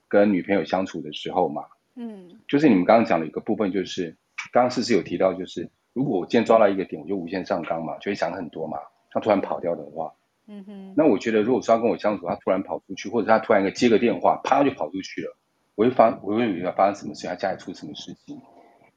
[0.09, 1.63] 跟女朋友相处的时候嘛。
[1.95, 4.17] 嗯，就是你们刚刚讲的一个部分，就是
[4.53, 8.79] 刚刚诗诗有提到，就是如果我今天抓到一个点，我就无限上纲嘛，就会想很多嘛。
[9.13, 10.13] 他突然跑掉的话，
[10.49, 15.37] 嗯哼，那我觉得如果说他跟我相处，他突然跑出去，或者他突然一个接个电话，啪就跑出去了，
[15.77, 18.41] 我会发，我会以为他发生什么事，他家里出什么事情，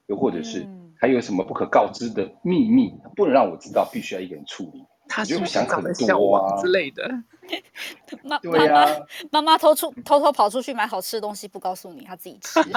[0.08, 0.66] 又或者是
[0.98, 4.84] 他有什么不可告知的秘密，不能让我知道，必须要一个人处理。
[5.12, 7.10] 他就想很多啊之类的。
[8.22, 8.96] 妈对呀、啊，
[9.30, 12.60] 妈妈偷出偷偷跑出去买好吃的东西，不告诉你，她自己吃。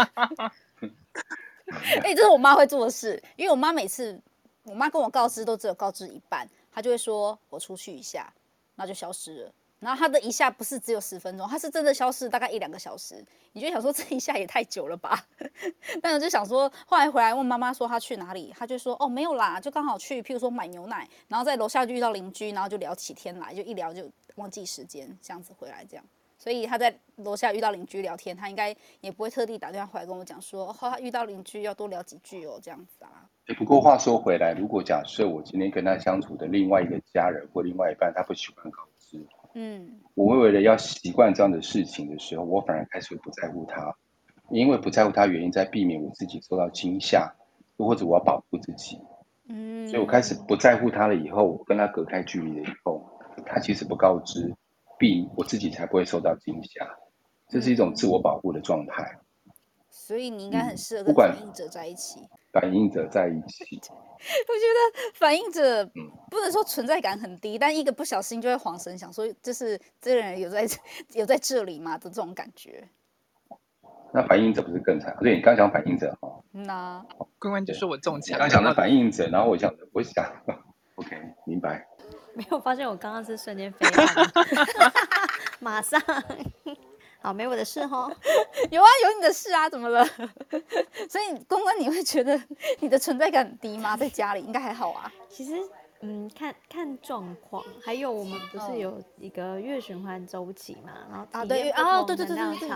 [2.02, 4.22] 哎、欸，这是我妈会做的事，因为我妈每次
[4.64, 8.34] 我妈跟我告知都只有告知一半，她就会说我出去一下，
[8.76, 9.52] 然后就消失了。
[9.84, 13.24] 然后他的一下不是只有十分钟，他是真的消失大概一两个小时。
[13.52, 15.28] 你就想说这一下也太久了吧？
[16.02, 26.06] 但我就想说，后来回来问妈妈说她去哪里，她就说哦没有啦，就刚好去，譬如说买牛奶，然后在楼下就遇到邻居，然后就聊起天来，就一聊就忘记时间，这样子回来这样。
[26.40, 33.30] 所以她在楼下遇到邻居聊天，她应该也不会特地打电话回来跟我讲说，哦，她遇到邻居要多聊几句哦，这样子啊。
[33.58, 38.72] 不过话说回来，如果假设我今天跟他相处的另外一个家人或另外一半，他不喜欢。
[39.54, 43.96] 嗯，我会为了要习惯这样的事情的时候，我反而开始不在乎他，
[44.50, 47.36] 因为不在乎他原因在避免我自己受到惊吓，
[47.78, 49.00] 又或者我要保护自己。
[49.48, 53.08] 嗯，所以我开始不在乎他了以后，我跟他隔开距离了以后，
[53.46, 54.56] 他其实不告知，
[54.98, 56.88] 避我自己才不会受到惊吓，
[57.48, 59.20] 这是一种自我保护的状态。
[59.90, 62.22] 所以你应该很适合跟反应者在一起。
[62.54, 70.66] 反映者在一起， 我觉得反映者嗯不能说存在感很低，但一个不小心就会晃神，想说就是这个人有在
[71.14, 72.88] 有在这里吗的这种感觉。
[74.14, 75.18] 那反映者不是更惨？
[75.20, 77.04] 对，你刚讲反映者哈，那
[77.40, 80.24] 关关就说我中枪，刚讲的反应者，然后我想，我想，
[80.96, 81.88] OK，明白。
[82.36, 83.88] 没有发现我刚刚是瞬间飞
[85.60, 86.00] 马上。
[87.24, 88.12] 好，没我的事哈。
[88.70, 90.06] 有啊，有你的事啊，怎么了？
[91.10, 92.40] 所以公关，你会觉得
[92.80, 93.96] 你的存在感很低吗？
[93.96, 95.10] 在家里应该还好啊。
[95.30, 95.54] 其实，
[96.02, 102.70] 嗯，看看状况，还有我们不是有一个月循环周期嘛，然后啊对啊对对对对对，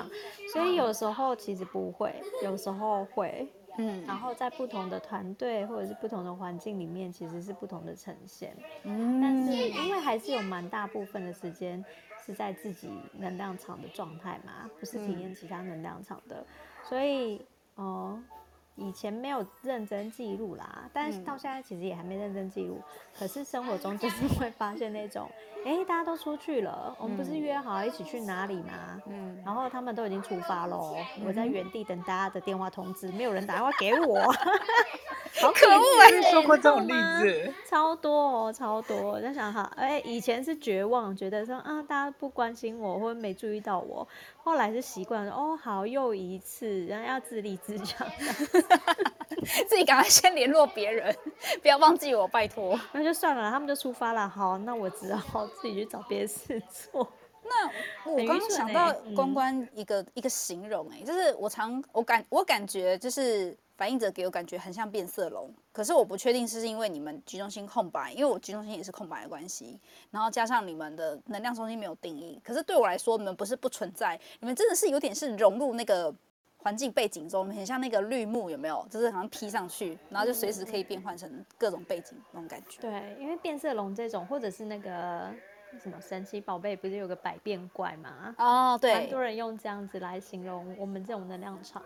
[0.53, 8.55] 所以有时候其实不会，有时候会，嗯，然后在不同的团队或者是不同的环境里面，其实是不同的呈现。
[8.83, 11.83] 嗯，但是因为还是有蛮大部分的时间。
[12.27, 16.45] 是在自己能量场的状态嘛，不是体验其他能量场的，嗯、
[16.83, 17.41] 所以
[17.75, 18.21] 哦、
[18.75, 22.81] 呃，以前没有认真记录啦，但是到现在其实也还没认真记录。
[22.83, 22.83] 嗯、
[23.17, 25.31] 可是生活中就是 会发现那种，
[25.65, 29.01] 哎、欸，大家都出去了，我们不是约好一起去哪里吗？
[29.07, 34.19] 嗯，然后他们都已经出发喽，嗯、我在原地等大家的电话通知，没有人打电话给我。
[35.39, 36.11] 好可恶哎！
[36.11, 39.11] 你说过这种例子，超多哦，超多。
[39.11, 44.07] 我在想哈，哎、欸，以前是绝望，觉得说啊，大家不关心我，或者没注意到我。
[44.43, 48.07] 后来是习惯了，哦，好，又一次，然后要自立自强，
[49.67, 51.15] 自己赶快先联络别人，
[51.61, 52.79] 不要忘记我，拜托。
[52.91, 54.27] 那就算了，他们就出发了。
[54.27, 57.07] 好，那我只好自己去找别的事做。
[57.49, 63.55] 那我刚刚想到公关一个、嗯、一个形容、欸，哎，就是我常我感我感觉就是。
[63.77, 72.41] 反应者给我感觉很像变色龙，可是我不确定是因为你们居中心空白，因为我居中心也是空白的关系，然后加上你们的能量中心没有定义。
[72.43, 76.11] 可是对我来说，你们不是不存在，你们真的是有点是融入那个
[76.57, 78.83] 环境背景中，很像那个绿幕，有没有？
[78.89, 82.81] 就是好像披上去，然后就随时可以变换成各种背景那种感觉。
[82.81, 85.31] 对，因为变色龙这种，或者是那个
[85.79, 88.33] 什么神奇宝贝，不是有个百变怪吗？
[88.39, 91.83] 哦，对，很多人用这样子来形容我们这种能量场。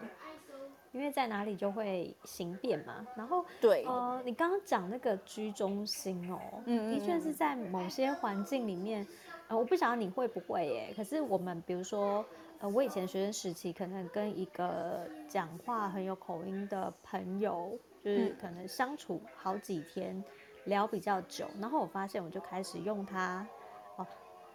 [0.92, 9.08] 因为在哪里就会形变嘛，然后对，呃，你刚刚讲那个居中心哦，嗯，的确是在某些环境里面，
[9.48, 12.26] 呃，我不晓得你会不会耶，可是我们比如说，
[12.60, 17.72] 呃，我以前学生时期可能跟一个讲话很有口音的朋友，
[18.04, 20.22] 就是可能相处好几天，
[20.66, 23.48] 聊比较久，然后我发现我就开始用他，
[23.96, 24.06] 哦，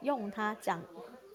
[0.00, 0.82] 用他讲。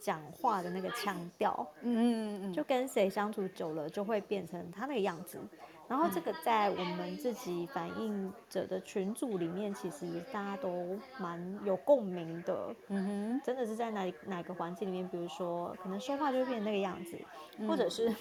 [0.02, 5.40] 讲话的那个腔调，嗯嗯嗯，就跟谁相处久了，就会变成他那个样子。
[5.88, 12.74] 然后这个在我们自己反映者的群组里面，其实大家都蛮有共鸣的。
[12.88, 17.18] 嗯哼，真的是在哪哪个环境里面，比如说可能说话就会变成那个样子，
[17.58, 18.14] 嗯、或者是。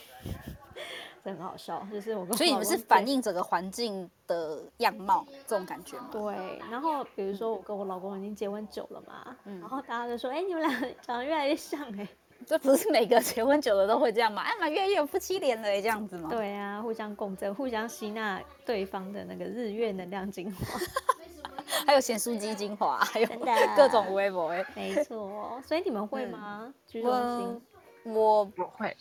[1.24, 6.08] 这很好笑，就是我跟我所以你们是反映整个环境的样貌这种感觉吗？
[6.10, 10.70] 对，然后比如说我跟我老公已经结婚久了嘛，嗯、然后大家就说，哎、欸，你们俩
[11.02, 12.08] 长得越来越像哎、欸，
[12.46, 14.42] 这不是每个结婚久了都会这样嘛？
[14.42, 16.30] 哎妈，越来越有夫妻脸了这样子吗？
[16.30, 20.80] 对啊，互相共振，互相吸纳对方的那个日月能量精华，
[21.86, 23.28] 还有咸酥鸡精华， 还有
[23.76, 26.72] 各种微博哎，没错，所以你们会吗？
[26.86, 28.96] 居中心，我不会。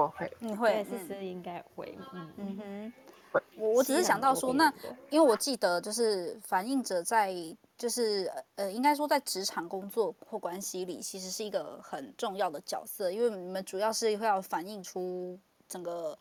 [0.00, 2.56] 我会，你会，思思应该会，嗯嗯。
[2.56, 2.92] 哼，
[3.32, 4.72] 我我只是想到说，那
[5.10, 7.34] 因为我记得就是反映者在
[7.76, 16.18] 就是呃，应该说在职场工作或关系里，其实是一个很重要的角色，因为你们主要是会要反映出整个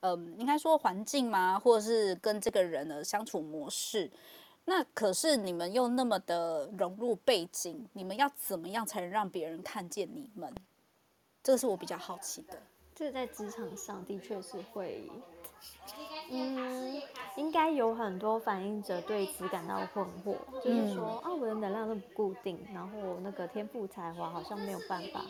[0.00, 4.10] 嗯、呃，应该说环境嘛，或者是跟这个人的相处模式。
[4.64, 10.52] 那可是你们又那么的融入背景，你们要怎么样才能让别人看见你们？
[11.42, 12.58] 这个是我比较好奇的。
[12.96, 15.06] 这在职场上的确是会，
[16.30, 17.02] 嗯，
[17.36, 25.20] 应该有很多反映者对此感到困惑，就是说啊，我的能量都不固定，然后那个天赋才华好像没有办法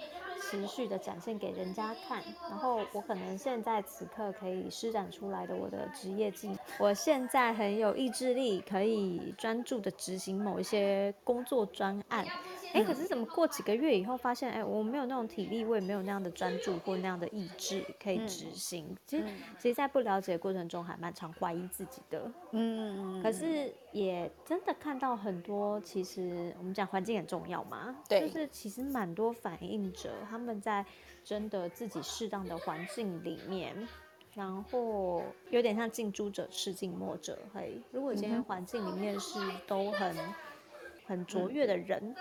[0.40, 12.24] 持续的展现给人家看，然后我可能现在此刻可以施展出来的我的职业技能，我现在很有意志力，可以专注的执行某一些工作专案。
[12.72, 18.86] 哎，可是怎么过几个月以后发现，哎，我没有那种体力，我也没有那样的专注或那样的意志可以执行。
[18.90, 19.24] 嗯、其实，
[19.58, 22.30] 其实，在不了解的过程中，还蛮常怀疑自己的。
[22.50, 27.96] 嗯，可是也真的看到很多，其实我们讲环境很重要嘛。
[28.08, 30.84] 对，就是其实蛮多反应者，他们在
[31.24, 33.88] 真的自己适当的环境里面，
[34.34, 37.80] 然后有点像近朱者赤，近墨者黑。
[37.90, 40.14] 如果今天环境里面是都很。
[41.06, 42.14] 很卓越的人，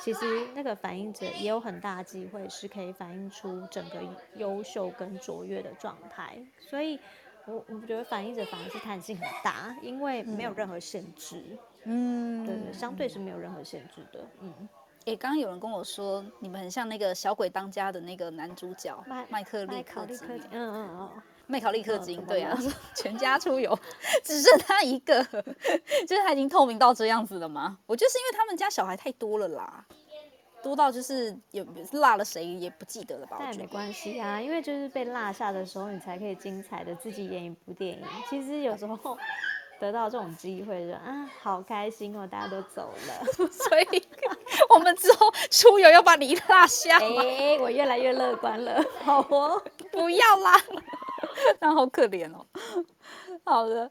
[0.00, 4.00] 其实那个反映者也有很大机会是可以反映出整个
[4.36, 6.38] 优秀跟卓越的状态。
[6.58, 6.98] 所以
[7.46, 11.44] 我我觉得反映者反而是弹性很大，因为没有任何限制。
[11.84, 14.26] 嗯，对对，相对是没有任何限制的。
[14.40, 14.68] 嗯。
[15.06, 20.06] 诶，刚刚有人跟我说，你们很像那个小鬼当家的那个男主角麦麦克利克，
[20.50, 22.56] 嗯嗯嗯，麦考利克金，对啊，
[22.96, 23.78] 全家出游，
[24.24, 25.22] 只剩他一个，
[26.06, 27.78] 就是他已经透明到这样子了吗？
[27.86, 29.84] 我就是因为他们家小孩太多了啦，
[30.62, 33.36] 多到就是也落了谁也不记得了吧？
[33.40, 38.02] 但也没关系啊，因为就是被落下的时候，你才可以精彩的自己演一部电影。
[38.28, 39.18] 其实有时候。
[39.80, 42.28] 得到这种机会就啊，好开心哦！
[42.30, 44.06] 大家都走了， 所以
[44.68, 46.98] 我们之后出游要把你落下。
[46.98, 48.84] 哎、欸，我越来越乐观了。
[49.02, 50.54] 好哦，不要啦，
[51.60, 52.46] 那好可怜哦。
[53.44, 53.90] 好的，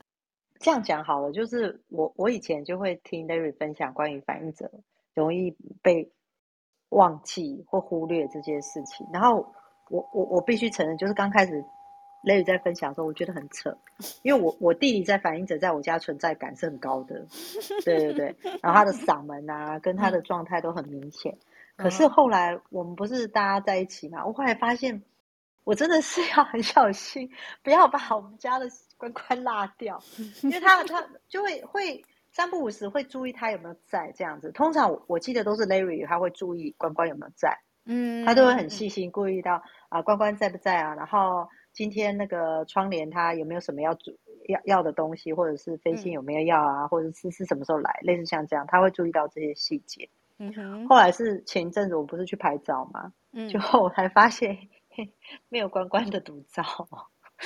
[0.59, 4.71] 这样讲好了，就是我我以前就会听 Larry 分享关于反应者
[5.13, 6.11] 容易被
[6.89, 9.53] 忘记或忽略这件事情，然后
[9.89, 11.63] 我我我必须承认，就是刚开始。
[12.21, 13.73] 雷雨在分享的时候，我觉得很扯，
[14.23, 17.25] 因为我我弟弟在反应者在我家存在感是很高的，
[17.85, 21.37] 对对对，然后他的嗓门啊，跟他的状态都很明显。
[21.77, 25.01] 可是后来我们不是大家在一起嘛，我后来发现，
[25.63, 27.29] 我真的是要很小心，
[27.63, 28.67] 不要把我们家的
[28.97, 30.01] 关关落掉，
[30.43, 34.51] 因为他他就会会三不五时会注意他有没有在这样子。
[34.51, 41.47] 通常我我记得都是 Larry 他会注意关关有没有在，嗯，他都会很细心，注意到啊关关在不在啊，然后。
[41.71, 44.11] 今天那个窗帘，他有没有什么要煮
[44.47, 50.09] 要要的东西，或者是飞信有没有要啊，嗯、或者是是什么时候来，类似像这样，他会注意到这些细节。
[50.39, 50.87] 嗯哼。
[50.89, 54.57] 后来是前一阵子我不是去拍照嘛，嗯，就我才发现
[55.49, 56.63] 没有关关的独照。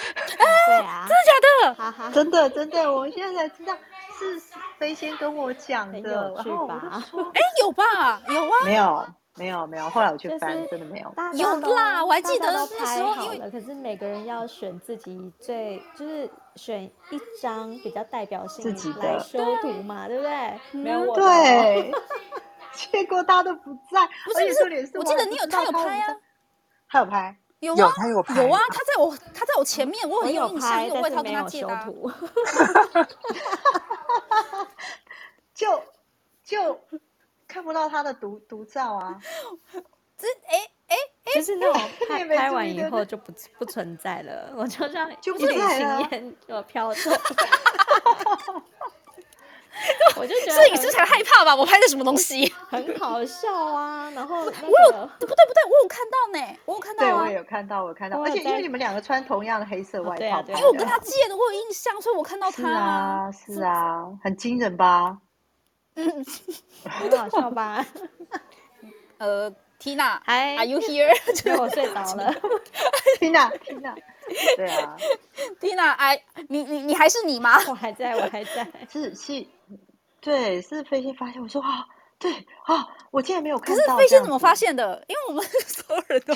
[0.66, 2.12] 对啊，真的假的？
[2.14, 3.76] 真的真的，我现在才知道
[4.18, 4.40] 是
[4.78, 7.04] 飞仙跟我讲的，有趣吧？
[7.34, 8.22] 哎， 有吧？
[8.28, 8.66] 有啊？
[8.66, 9.08] 没有。
[9.36, 11.12] 没有没有，后来我去翻，真的没有。
[11.34, 18.64] 有啦，我还记得那时候，因为可是每个人要选自己最，就是选一张比较代表性
[19.00, 20.60] 来修图嘛，对不对？
[20.74, 21.16] 没有我。
[21.16, 21.92] 对。
[22.92, 26.16] 结果他都不在，不是重点是，我记得你有他有拍啊，
[26.88, 31.88] 他有拍，有啊，他有拍，有啊，他在我他在我前面，我很有印象，因为他跟他借的。
[35.54, 35.84] 就
[36.44, 36.80] 就。
[37.46, 39.16] 看不到他的独独照啊！
[40.18, 40.96] 这哎哎
[41.26, 47.12] 哎，就是那种 拍拍完以后就不不存在了，我就像就一缕青烟就飘走。
[50.16, 51.56] 我就觉得摄影师才害怕吧？
[51.56, 52.54] 我拍的什么东西？
[52.70, 54.10] 很好笑啊！
[54.12, 65.18] 然后、 那个、我有不对不对，我有看到呢，我有看到、啊，对我也有看到，我有看到，而且因为你们两个穿同样的黑色外套，因为我跟他借的，我有印象，所以我看到他啊，是啊，很惊人吧？
[65.96, 66.26] 嗯，
[66.86, 67.86] 很好笑吧？
[69.20, 71.10] 呃，Tina，哎，Are you here？
[71.42, 72.34] 就我睡着了
[73.20, 73.96] ，Tina，Tina，
[74.58, 74.96] 对啊
[75.60, 77.60] ，Tina，哎，你你你还是你吗？
[77.68, 79.46] 我还在，我还在， 是是，
[80.22, 81.86] 对，是飞仙发现，我说啊，
[82.20, 82.32] 对
[82.66, 85.04] 啊，我竟然没有看到，可是飞仙怎么发现的？
[85.08, 86.34] 因为我们 所有人都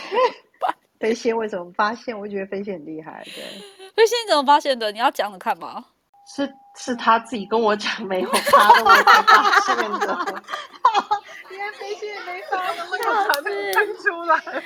[0.99, 2.17] 飞仙为什么发现？
[2.17, 3.43] 我觉得飞仙很厉害，对，
[3.95, 4.91] 飞仙你怎么发现的？
[4.91, 5.85] 你要讲讲看吗？
[6.35, 10.43] 是是他自己跟我讲没有发的，我才发现的。
[11.49, 14.63] 连飞仙也没发的，我才能看出来。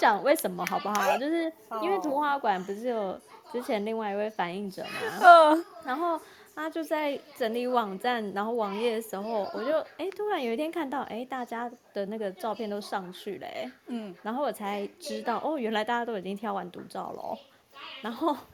[0.00, 1.16] 讲为什么好不好？
[1.18, 3.20] 就是因为图画馆不是有
[3.52, 6.18] 之前另外一位反应者嘛，嗯，然后
[6.54, 17.38] 他就在整理网站，然后网页的时候，我就哎、欸、突然有一天看到哎、欸、大家的那个照片都上去了、欸，嗯，然后我才知道哦，原来大家都已经挑完独照了，
[18.00, 18.34] 然后。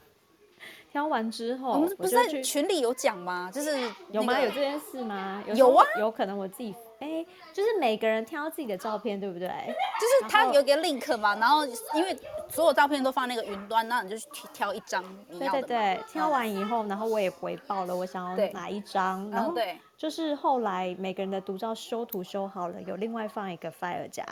[0.89, 3.51] 挑完之后，我们不是在群里有讲吗？
[3.53, 4.39] 就是、那个、有吗？
[4.39, 5.43] 有这件事吗？
[5.45, 9.47] 有，有啊，有可能我自己哎、欸，就是每个人挑自己的照片，对不对？
[9.47, 12.17] 就是他有个 link 嘛，然后因为
[12.49, 15.61] 所有照片都放那个云端，那你就去挑一张你要的。
[15.61, 24.25] 对对对，挑完以后，然后我也回报了我想要哪一张，然后对，就是后来每个人的独照修图修好了，有另外放一个 file 夹，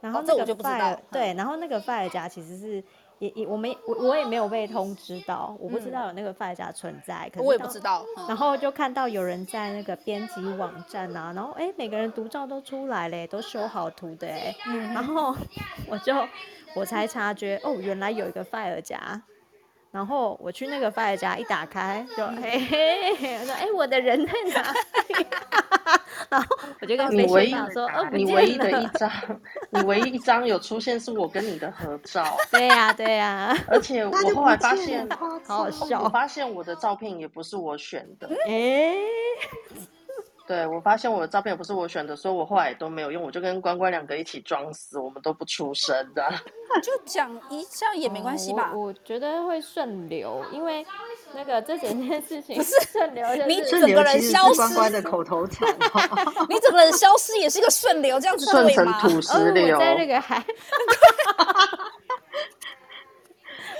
[0.00, 0.54] 然后那个
[1.10, 2.82] 对，然后那个 file 夹其实是。
[3.18, 8.04] 也也我没我我也没有被通知到，我不知道有那个 file 夹存在，可是我也不知道。
[8.28, 14.54] 然后就看到有人在那个编辑网站啊，然后哎每个人独照都出来嘞，都修好图的哎，
[14.92, 15.34] 然后
[15.88, 16.14] 我就
[16.74, 19.22] 我才察觉哦，原来有一个 file 夹。
[19.94, 25.26] 然后我去那个 file 夹一打开，就嘿嘿嘿， 我说哎我的人在哪里？
[26.28, 29.08] 然后我就跟飞仙讲说，哦，你唯一的一张，
[29.70, 32.36] 你唯一一张有出现是我跟你的合照。
[32.50, 33.56] 对呀、啊，对呀、啊。
[33.68, 38.28] 而且我后来发现，好好笑，我发现我的照片也不是我选的。
[38.48, 38.96] 哎，
[40.46, 46.22] 对，我发现我的照片不是我选的，所以我后来也都没有用，我就跟关关两个一起装死，我们都不出声的。
[46.82, 48.70] 就讲一下也没关系吧？
[48.74, 50.84] 哦、我，我觉得会顺流，因为
[51.34, 58.44] 那个这整件事情不是 顺流，你整个人消失， 关关的口头禅、哦，你整个人消失也是一个顺流，这样子？
[58.50, 60.44] 顺成土石流，哦、我在那个海，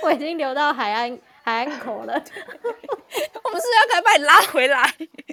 [0.01, 1.19] 我已经流到海岸。
[1.45, 2.19] 海岸口了，
[3.55, 4.83] 我们是要赶快把你拉回来，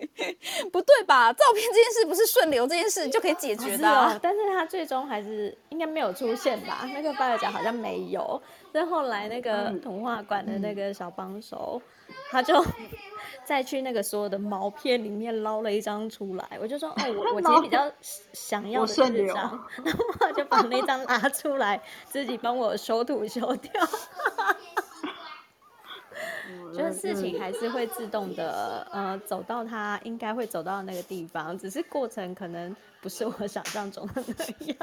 [0.71, 1.33] 不对吧？
[1.33, 4.13] 照片这件事不是顺流这件事就可以解决的、啊。
[4.15, 6.89] 哦，但是他最终还是应该没有出现吧？
[6.95, 12.65] 那个巴尔贾好像没有，但后来那个童话馆的那个小帮手，嗯、他就
[13.45, 17.91] 再去那个所有的毛片里面捞了一张出来，我就说哦，我 我其实比较
[18.33, 23.73] 想要的是这张，然后我就把那张拿出来，自己帮我修图修掉。
[26.73, 34.77] 就是事情还是会自动的，呃，走到他应该会走到那个地方，只是过程可能不是我想象中的那样。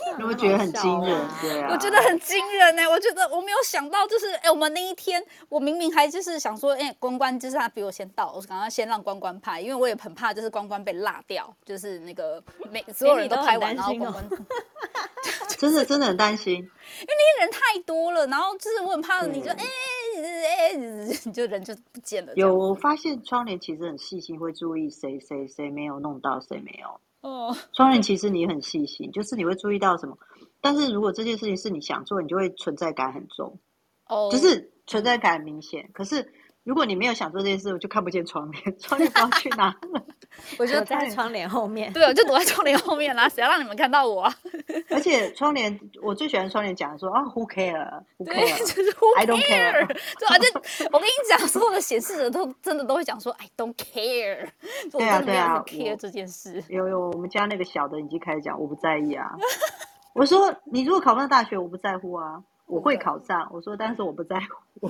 [0.16, 1.68] 你会觉得很惊人，对啊？
[1.70, 2.88] 我觉得很惊人呢、欸。
[2.88, 14.24] 我觉得我没有想到，就是哎、欸，我们那一天，我明明还就是想说，哎、欸，关关就是他比我先到，我赶快先让关关拍，因为我也很怕就是关关被落掉，就是那个每 所有人都拍完，然后关关。
[15.58, 16.66] 真的真的很担心，因为
[17.06, 19.64] 那些人太多了，然后就是我很怕你就哎
[20.22, 20.76] 哎，
[21.24, 22.34] 你就人就不见了。
[22.34, 27.00] 有我发现窗帘其实很细心，会注意谁谁谁没有弄到，谁没有。
[27.28, 30.16] 哦，窗帘其实你很细心，就是你会注意到什么。
[30.60, 33.58] 但是如果这件事情是你想做，你就会存在感很重。
[34.06, 36.32] 哦，就是存在感很明显，可是。
[36.62, 40.02] 如果你没有想做这件事，我就看不见窗帘，窗帘不知道去哪了。
[40.58, 41.92] 我就在窗帘后面。
[41.92, 44.34] 对，我就躲在窗帘后面啦，谁要让你们看到我啊？
[44.90, 48.34] 而且窗帘，我最喜欢窗帘讲说啊，Who care？Who care？
[48.34, 49.86] 对，就是 Who care？I don't care。
[49.86, 54.48] 对啊，就我跟你讲，所有的显示者都真的都会讲说 I don't care。
[54.92, 56.62] 对啊，对啊，care 这件事。
[56.68, 59.26] 有有，我们家那个小的已经开始讲，我不在意啊。
[60.12, 62.42] 我说你如果考不上大学，我不在乎啊。
[62.70, 64.46] 我会考上，我说，但是我不在乎。
[64.80, 64.88] 我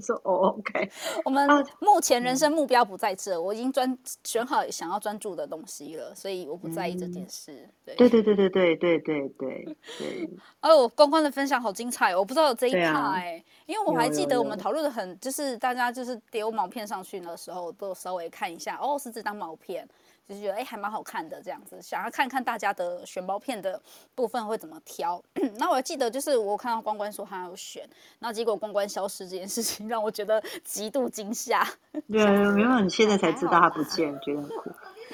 [0.00, 0.88] 说，哦，OK。
[1.24, 1.46] 我们
[1.80, 7.68] 目前人生目标不在这，我已经专选好想要专注的东西了，所以我不在意这件事。
[7.84, 10.30] 对，对，对，对，对，对，对，对，对，对。
[10.62, 12.20] 哦，关关的分享好精彩哦！
[12.20, 19.86] 我不知道有这一趴哎，因为我还记得我们讨论的很，就是大家就是丢毛片上去的时候，都稍微看一下，哦，是这张毛片。
[20.28, 23.80] 就是觉得哎，还蛮好看的这样子，想要看看大家的选包片的
[24.14, 25.22] 部分会怎么挑。
[25.56, 31.66] 那我还记得，就是我看到关关说他要选，然后结果关关消失这件事情，让我觉得极度惊吓。
[31.92, 34.70] 对，没有你现在才知道他不见，觉得很酷。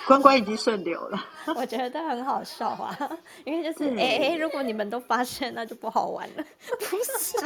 [0.09, 2.99] 关关已经顺流了， 我觉得很好笑啊，
[3.47, 6.43] 因为就是哎哎，如果你们都发现，那就不好玩了。
[6.91, 7.37] 不是，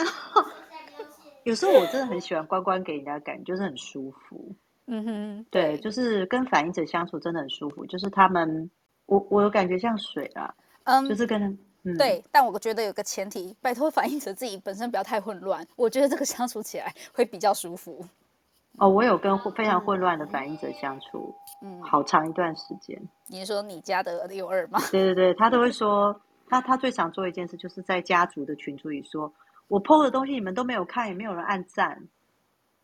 [1.45, 4.57] 有时候我真的很喜欢关关给人家感觉就是很舒服。
[4.91, 7.85] 嗯哼，对，就是跟反映者相处真的很舒服。
[7.85, 8.71] 就是他们，
[9.05, 10.53] 我我有感觉像水啊，
[10.85, 11.43] 嗯，就是跟，
[11.83, 12.25] 嗯，对。
[12.33, 18.03] 但我觉得有个前提，拜托反映者自己本身不要太混乱，我觉得这个相处起来会比较舒服。
[18.79, 22.99] 哦，我有跟非常混乱的反映者相处，嗯，好长一段时间。
[23.27, 24.81] 你说你家的六二吗？
[24.91, 26.19] 对对对，他都会说，
[26.49, 29.31] 他他最常做一件事，就是在家族的群组里说，
[29.67, 32.01] 我 PO 的东西你们都没有看，也没有人按赞。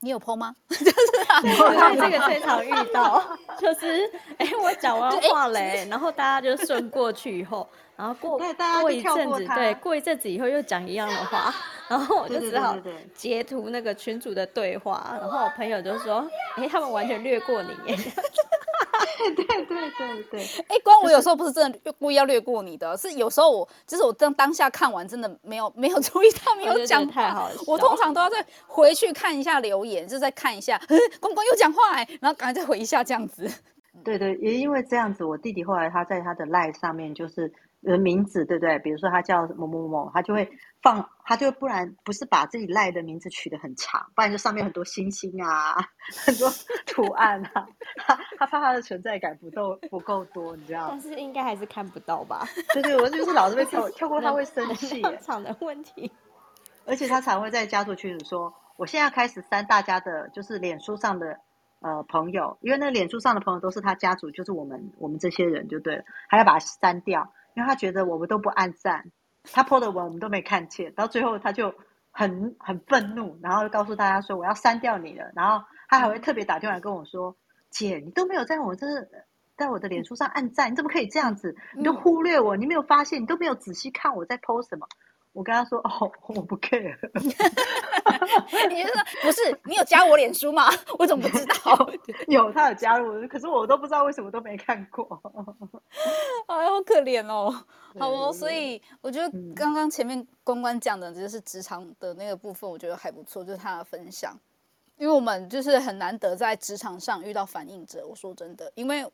[0.05, 0.55] 你有 po 吗？
[0.69, 3.23] 就是对，这个最常遇到，
[3.59, 7.67] 就是哎、欸，我讲完话嘞、欸，然后大家就顺过去以后，
[7.97, 11.55] 然后过过一阵子，对，过一阵子以后又讲一样的话，
[11.89, 12.77] 然后我就只好
[13.15, 17.97] 截图那个群主的对话，然后我朋友就说，哎、欸，他们完全略过你耶。
[19.17, 30.81] 对对对对对，哎，光我有时候不是真的故意要略过你的，是有时候我就是我当当下看完真的没有没有注意到没有讲太好，我通常都要再回去看一下留言，就再看一下，
[31.21, 33.49] 光光又讲话哎，然后赶快再回一下这样子。
[34.05, 37.53] 对对，也因为这样子，我弟弟后来他在他的 live 上面就是。
[37.85, 38.79] 人名字对不对？
[38.79, 40.51] 比如说他叫某某某，他就会
[40.83, 45.77] 放，他就不然不是把自己赖的名字取得很长，不然就上面很多星星啊，
[46.25, 46.51] 很多
[46.87, 47.67] 图案啊，
[48.07, 50.87] 他他怕他的存在感不够不够多，你知道？
[50.89, 52.49] 但是应该还是看不到吧？
[52.73, 55.03] 对对，我就是老是被跳 跳过，他会生气。
[55.21, 56.11] 场的问题。
[56.87, 61.39] 而且他常会在家族群里说：“我现在要开始删大家的，就是脸书上的
[61.81, 69.11] 呃朋友，因为那个脸书上的朋友都是他家族，就是我们我们这些人就对了，还要把它删掉。”因为他觉得我们都不按赞，
[69.53, 71.75] 他 po 的文我们都没看见，到最后他就
[72.11, 77.37] 很很愤怒，然后告诉大家说我要删掉你了，然后他还会特别打电话跟我说
[77.71, 78.87] ：“姐，你都没有在我这
[79.57, 81.57] 在我的脸书上按赞，你怎么可以这样子？
[81.75, 84.87] 你都忽略我，你没有发现，你都没有仔细看我在 po 什么？”
[85.35, 86.97] 我跟他说：“哦，我不 care。
[88.71, 89.61] ”你就说不是？
[89.65, 90.71] 你有加我脸书吗？
[90.99, 91.91] 我怎么不知道？
[92.29, 95.21] 有，他有加入，可是我都不知道为什么都没看过。
[96.47, 97.53] 哎，好可怜哦。
[97.99, 104.39] 好哦，所以我觉得刚刚前面关关讲的就是职场的那个部分，我觉得还不错，就是他的分享。
[104.97, 108.07] 因为我们就是很难得在职场上遇到反应者。
[108.07, 109.05] 我说真的，因为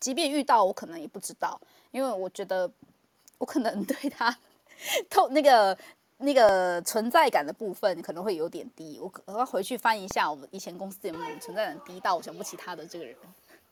[0.00, 1.60] 即便遇到，我可能也不知道，
[1.92, 2.68] 因为我觉得
[3.38, 4.36] 我可能 对他
[5.10, 5.76] 透那个
[6.18, 8.98] 那个存在感的部分可能会有点低。
[9.00, 13.16] 我我要回去翻一下我们以前公司有没有存在感低到我想不起他的这个人。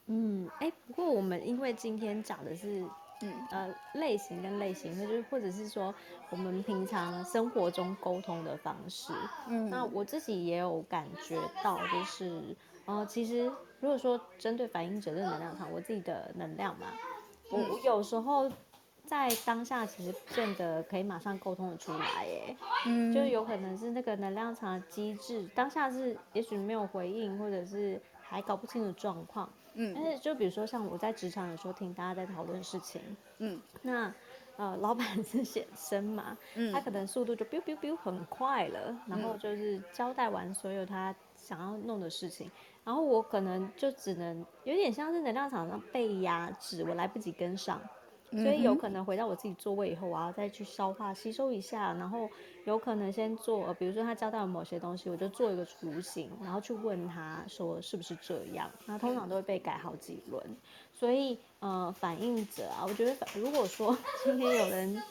[0.06, 2.84] 嗯，哎，不过我们因为今天讲的是。
[3.24, 5.94] 嗯，呃，类型跟类型，或者或者是说
[6.28, 9.12] 我们平常生活中沟通的方式。
[9.46, 12.42] 嗯，那我自己也有感觉到，就是，
[12.84, 13.44] 呃，其实
[13.78, 16.88] 如果说针对反应者的能量场，我自己的能量嘛，
[17.52, 18.50] 我我有时候
[19.04, 29.50] 在当下其实不见得可以马上沟通的出来，哎，嗯，就有可能是那个能量场的机制，当下是也许没有回应，或者是还搞不清楚状况。
[29.74, 33.00] 嗯，但是就比如说像我在职场有时候听大家在讨论事情，
[33.38, 34.14] 嗯，那
[34.56, 42.50] 呃老板是显生嘛，嗯，他可能速度就 biu biu biu 很快了，然后就是交代完所有他想要弄的事情，
[42.84, 47.80] 然后我可能就只能有点像是能量场上被压制，我来不及跟上。
[48.32, 52.28] 所以有可能回到我自己座位以后，我要再去消化吸收一下，然后
[52.64, 60.42] 有可能先做，比如说他交代了某些东西，我就做一个雏形，然后去问他说是不是这样，那通常都会被改好几轮。
[60.92, 65.02] 所以呃，反应者啊，我觉得如果说 今天有人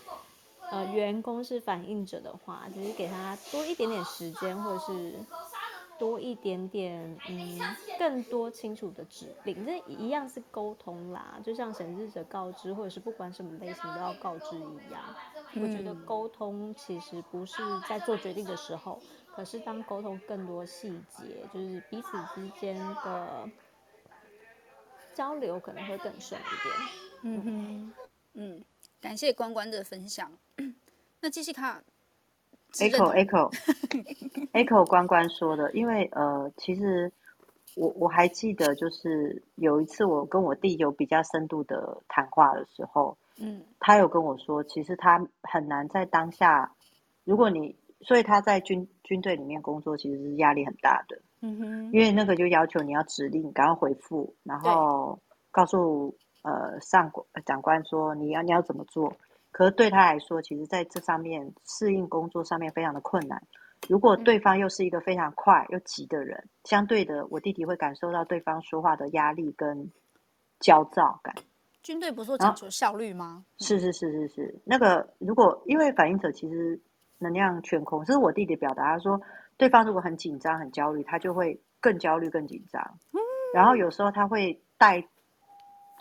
[0.71, 5.13] 呃员工是反应者的话，只是给他多一点点时间，或者是。
[6.01, 7.59] 多一点点，嗯，
[7.99, 15.15] 更多清楚的指令，这一样是沟通啦，就像显示者告知，或者是不管什么类型都要告知一样。
[15.53, 18.99] 嗯、我觉得沟通其实不是在做决定的时候，
[19.35, 22.75] 可是当沟通更多细节，就是彼此之间
[23.05, 23.47] 的
[25.13, 26.75] 交流可能会更顺一点。
[27.21, 27.93] 嗯哼，
[28.33, 28.65] 嗯，
[28.99, 30.31] 感谢关关的分享。
[31.21, 31.83] 那继续看。
[32.79, 33.51] Echo Echo
[34.53, 37.11] Echo 关关说的，因为呃，其实
[37.75, 46.71] 我我还记得，就是有一次我跟我弟有比较深度的谈话的时候，嗯，他有跟我说，其实他很难在当下，
[47.23, 55.19] 如果你，所以他在军军队里面工作，其实是压力很大的，嗯哼，因为那个就要求你要指令，赶快回复，然后
[55.51, 57.11] 告诉呃上
[57.45, 59.13] 长官说你要你要怎么做。
[59.51, 63.43] 可是对他来说，其实在这上面适应工作上面非常的困难。
[63.89, 69.91] 如果对方又是一个非常快又急的人，相对的，我弟弟会感受到对方说话的压力跟
[70.59, 71.35] 焦躁感。
[71.83, 73.43] 军队不是说讲求效率吗？
[73.57, 74.59] 是是是是是。
[74.65, 76.79] 那个如果因为反应者其实
[77.17, 79.19] 能量全空，这是我弟弟表达，他说
[79.57, 82.99] 对方如果很紧张很焦虑，他就会更焦虑更紧张。
[83.53, 85.07] 然后有时候他会带。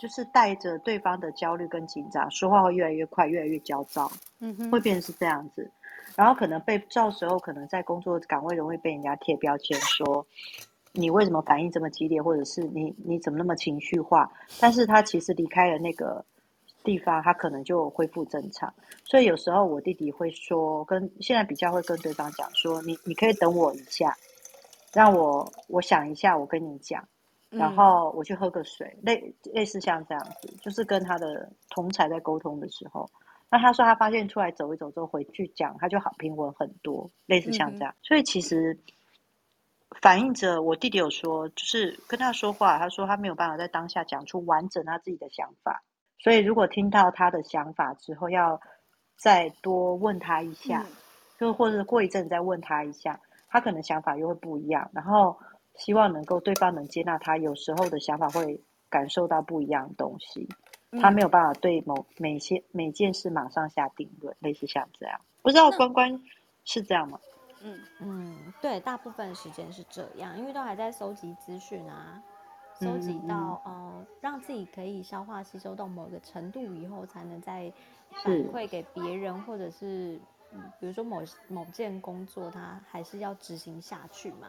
[0.01, 5.69] 就是带着对方的焦虑跟紧张，说话会越来越快，越来越焦躁，嗯哼，会变成是这样子。
[6.15, 10.25] 然后可能被到时候可能在工作岗位容易被人家贴标签，说
[10.91, 14.27] 你为什么反应这么激烈，或者是你你怎么那么情绪化？
[14.59, 16.25] 但是他其实离开了那个
[16.83, 18.73] 地方，他可能就恢复正常。
[19.05, 24.17] 所以有时候我弟弟会说，跟现在比较会跟对方讲说，你你可以等我一下，
[24.93, 27.07] 让我我想一下，我跟你讲。
[27.51, 33.09] 然后我去喝个水，类类似像这样子，就是跟他的同才在沟通的时候，
[33.49, 37.91] 那他说他发现出来走一走之后回去讲，他就好平稳很多，类似像这样。
[37.91, 38.79] 嗯、所以其实
[39.99, 45.83] 反映着我弟弟有说，就是跟他说话，他说他没有办法在当下讲出完整他自己的想法，
[46.19, 48.61] 所以如果听到他的想法之后，要
[49.17, 50.95] 再多问他一下，嗯、
[51.37, 55.37] 就或者过一阵再问他一下，他可能想法又会不一样，然后。
[55.83, 60.47] 希望能够对方能接纳他，有时候的想法会感受到不一样的东西，
[61.01, 65.19] 他没有办法对某每些每件事马上下定论，类似像这样。
[65.41, 66.23] 不知道关关
[66.65, 67.19] 是这样吗？
[67.63, 72.21] 嗯嗯，对，大部分时间是这样，因为都还在收集资讯啊，
[72.79, 77.73] 收集到嗯，嗯，呃，让自己可以消化吸收到某个程度以后，才能再
[78.23, 80.19] 反馈给别人，或者是
[80.53, 84.47] 嗯，比如说某某件工作，他还是要执行下去嘛。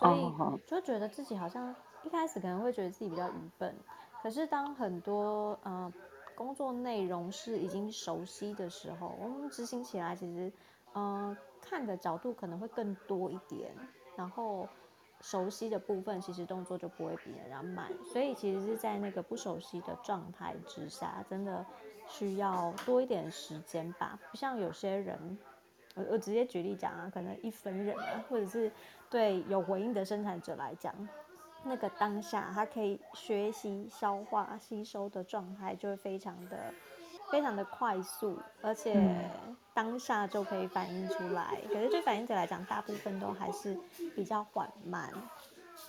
[0.00, 3.76] 所以就觉得自己好像一开始可能会觉得自己比较愚笨，
[4.22, 5.92] 可是当很多呃
[6.34, 10.50] 工作内容是已经熟悉的时候，我们执行起来其实
[10.94, 13.70] 呃看的角度可能会更多一点，
[14.16, 14.66] 然后
[15.20, 21.66] 熟悉的部分其实动作就不会比人家慢，所以其实是在那个不熟悉的状态之下，真的
[22.08, 25.38] 需要多一点时间吧，不像有些人。
[26.00, 28.70] 我我直接举例讲啊，可能一分人啊，或者是
[29.10, 30.94] 对有回应的生产者来讲，
[31.64, 36.72] 那个当下他可以学习、消化、吸收的状态就会非常的、
[37.30, 38.98] 非常的快速，而且
[39.74, 41.60] 当下就可以反映出来。
[41.68, 43.76] 可是对反应者来讲，大部分都还是
[44.16, 45.12] 比较缓慢。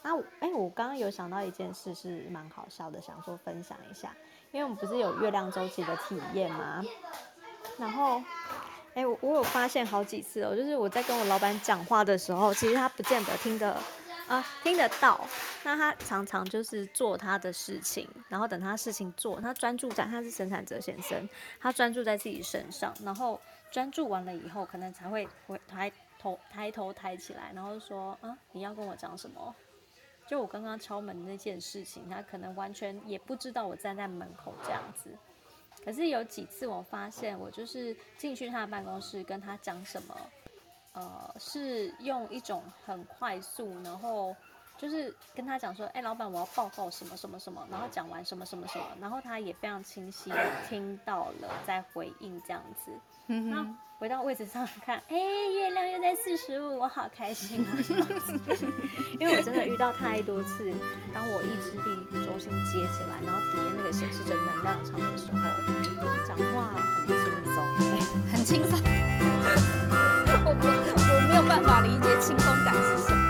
[0.03, 4.15] 那哎、欸，我刚刚有想到一件事是蛮好笑的，想说分享一下，
[4.51, 6.81] 因为我们不是有月亮周期的体验吗？
[7.77, 8.21] 然后，
[8.93, 13.77] 哎、我我有发现好几次哦，就是我在跟我老板讲话的时候，其实他不见得听得
[14.27, 15.25] 啊听得到，
[15.63, 21.27] 那他常常就是做他的事情，然后等他事情做，他专注在他是生产者先生，
[21.59, 23.39] 他专注在自己身上，然后
[23.71, 29.55] 专注完了以后，可能才会回抬头抬头抬起来，然后说啊，你要跟我讲什么？
[30.27, 35.09] 就我刚刚敲门那件事情，他可能完全也不知道我站在门口这样子。
[35.83, 40.15] 可是有几次我发现，我就是进去他的办公室跟他讲什么，
[40.93, 44.35] 呃，是用一种很快速，然后
[44.81, 52.91] 就是跟他讲说，哎，老板，我要报告什么什么什么，然后讲完什么什么什么，然后他也非常清晰的听到了，再回应这样子。
[53.27, 53.63] 那
[53.99, 57.77] 回到位置上看，哎，月亮又在四十五，我好开心啊！
[59.21, 60.73] 因为我真的遇到太多次，
[61.13, 65.37] 当我意志力中心接起来，然后体验那个显示着能量场的时候，
[66.27, 66.73] 讲话
[67.05, 67.23] 很轻
[67.53, 67.55] 松，
[68.33, 68.79] 很轻松。
[70.43, 73.20] 我 我我没有办法理解轻松。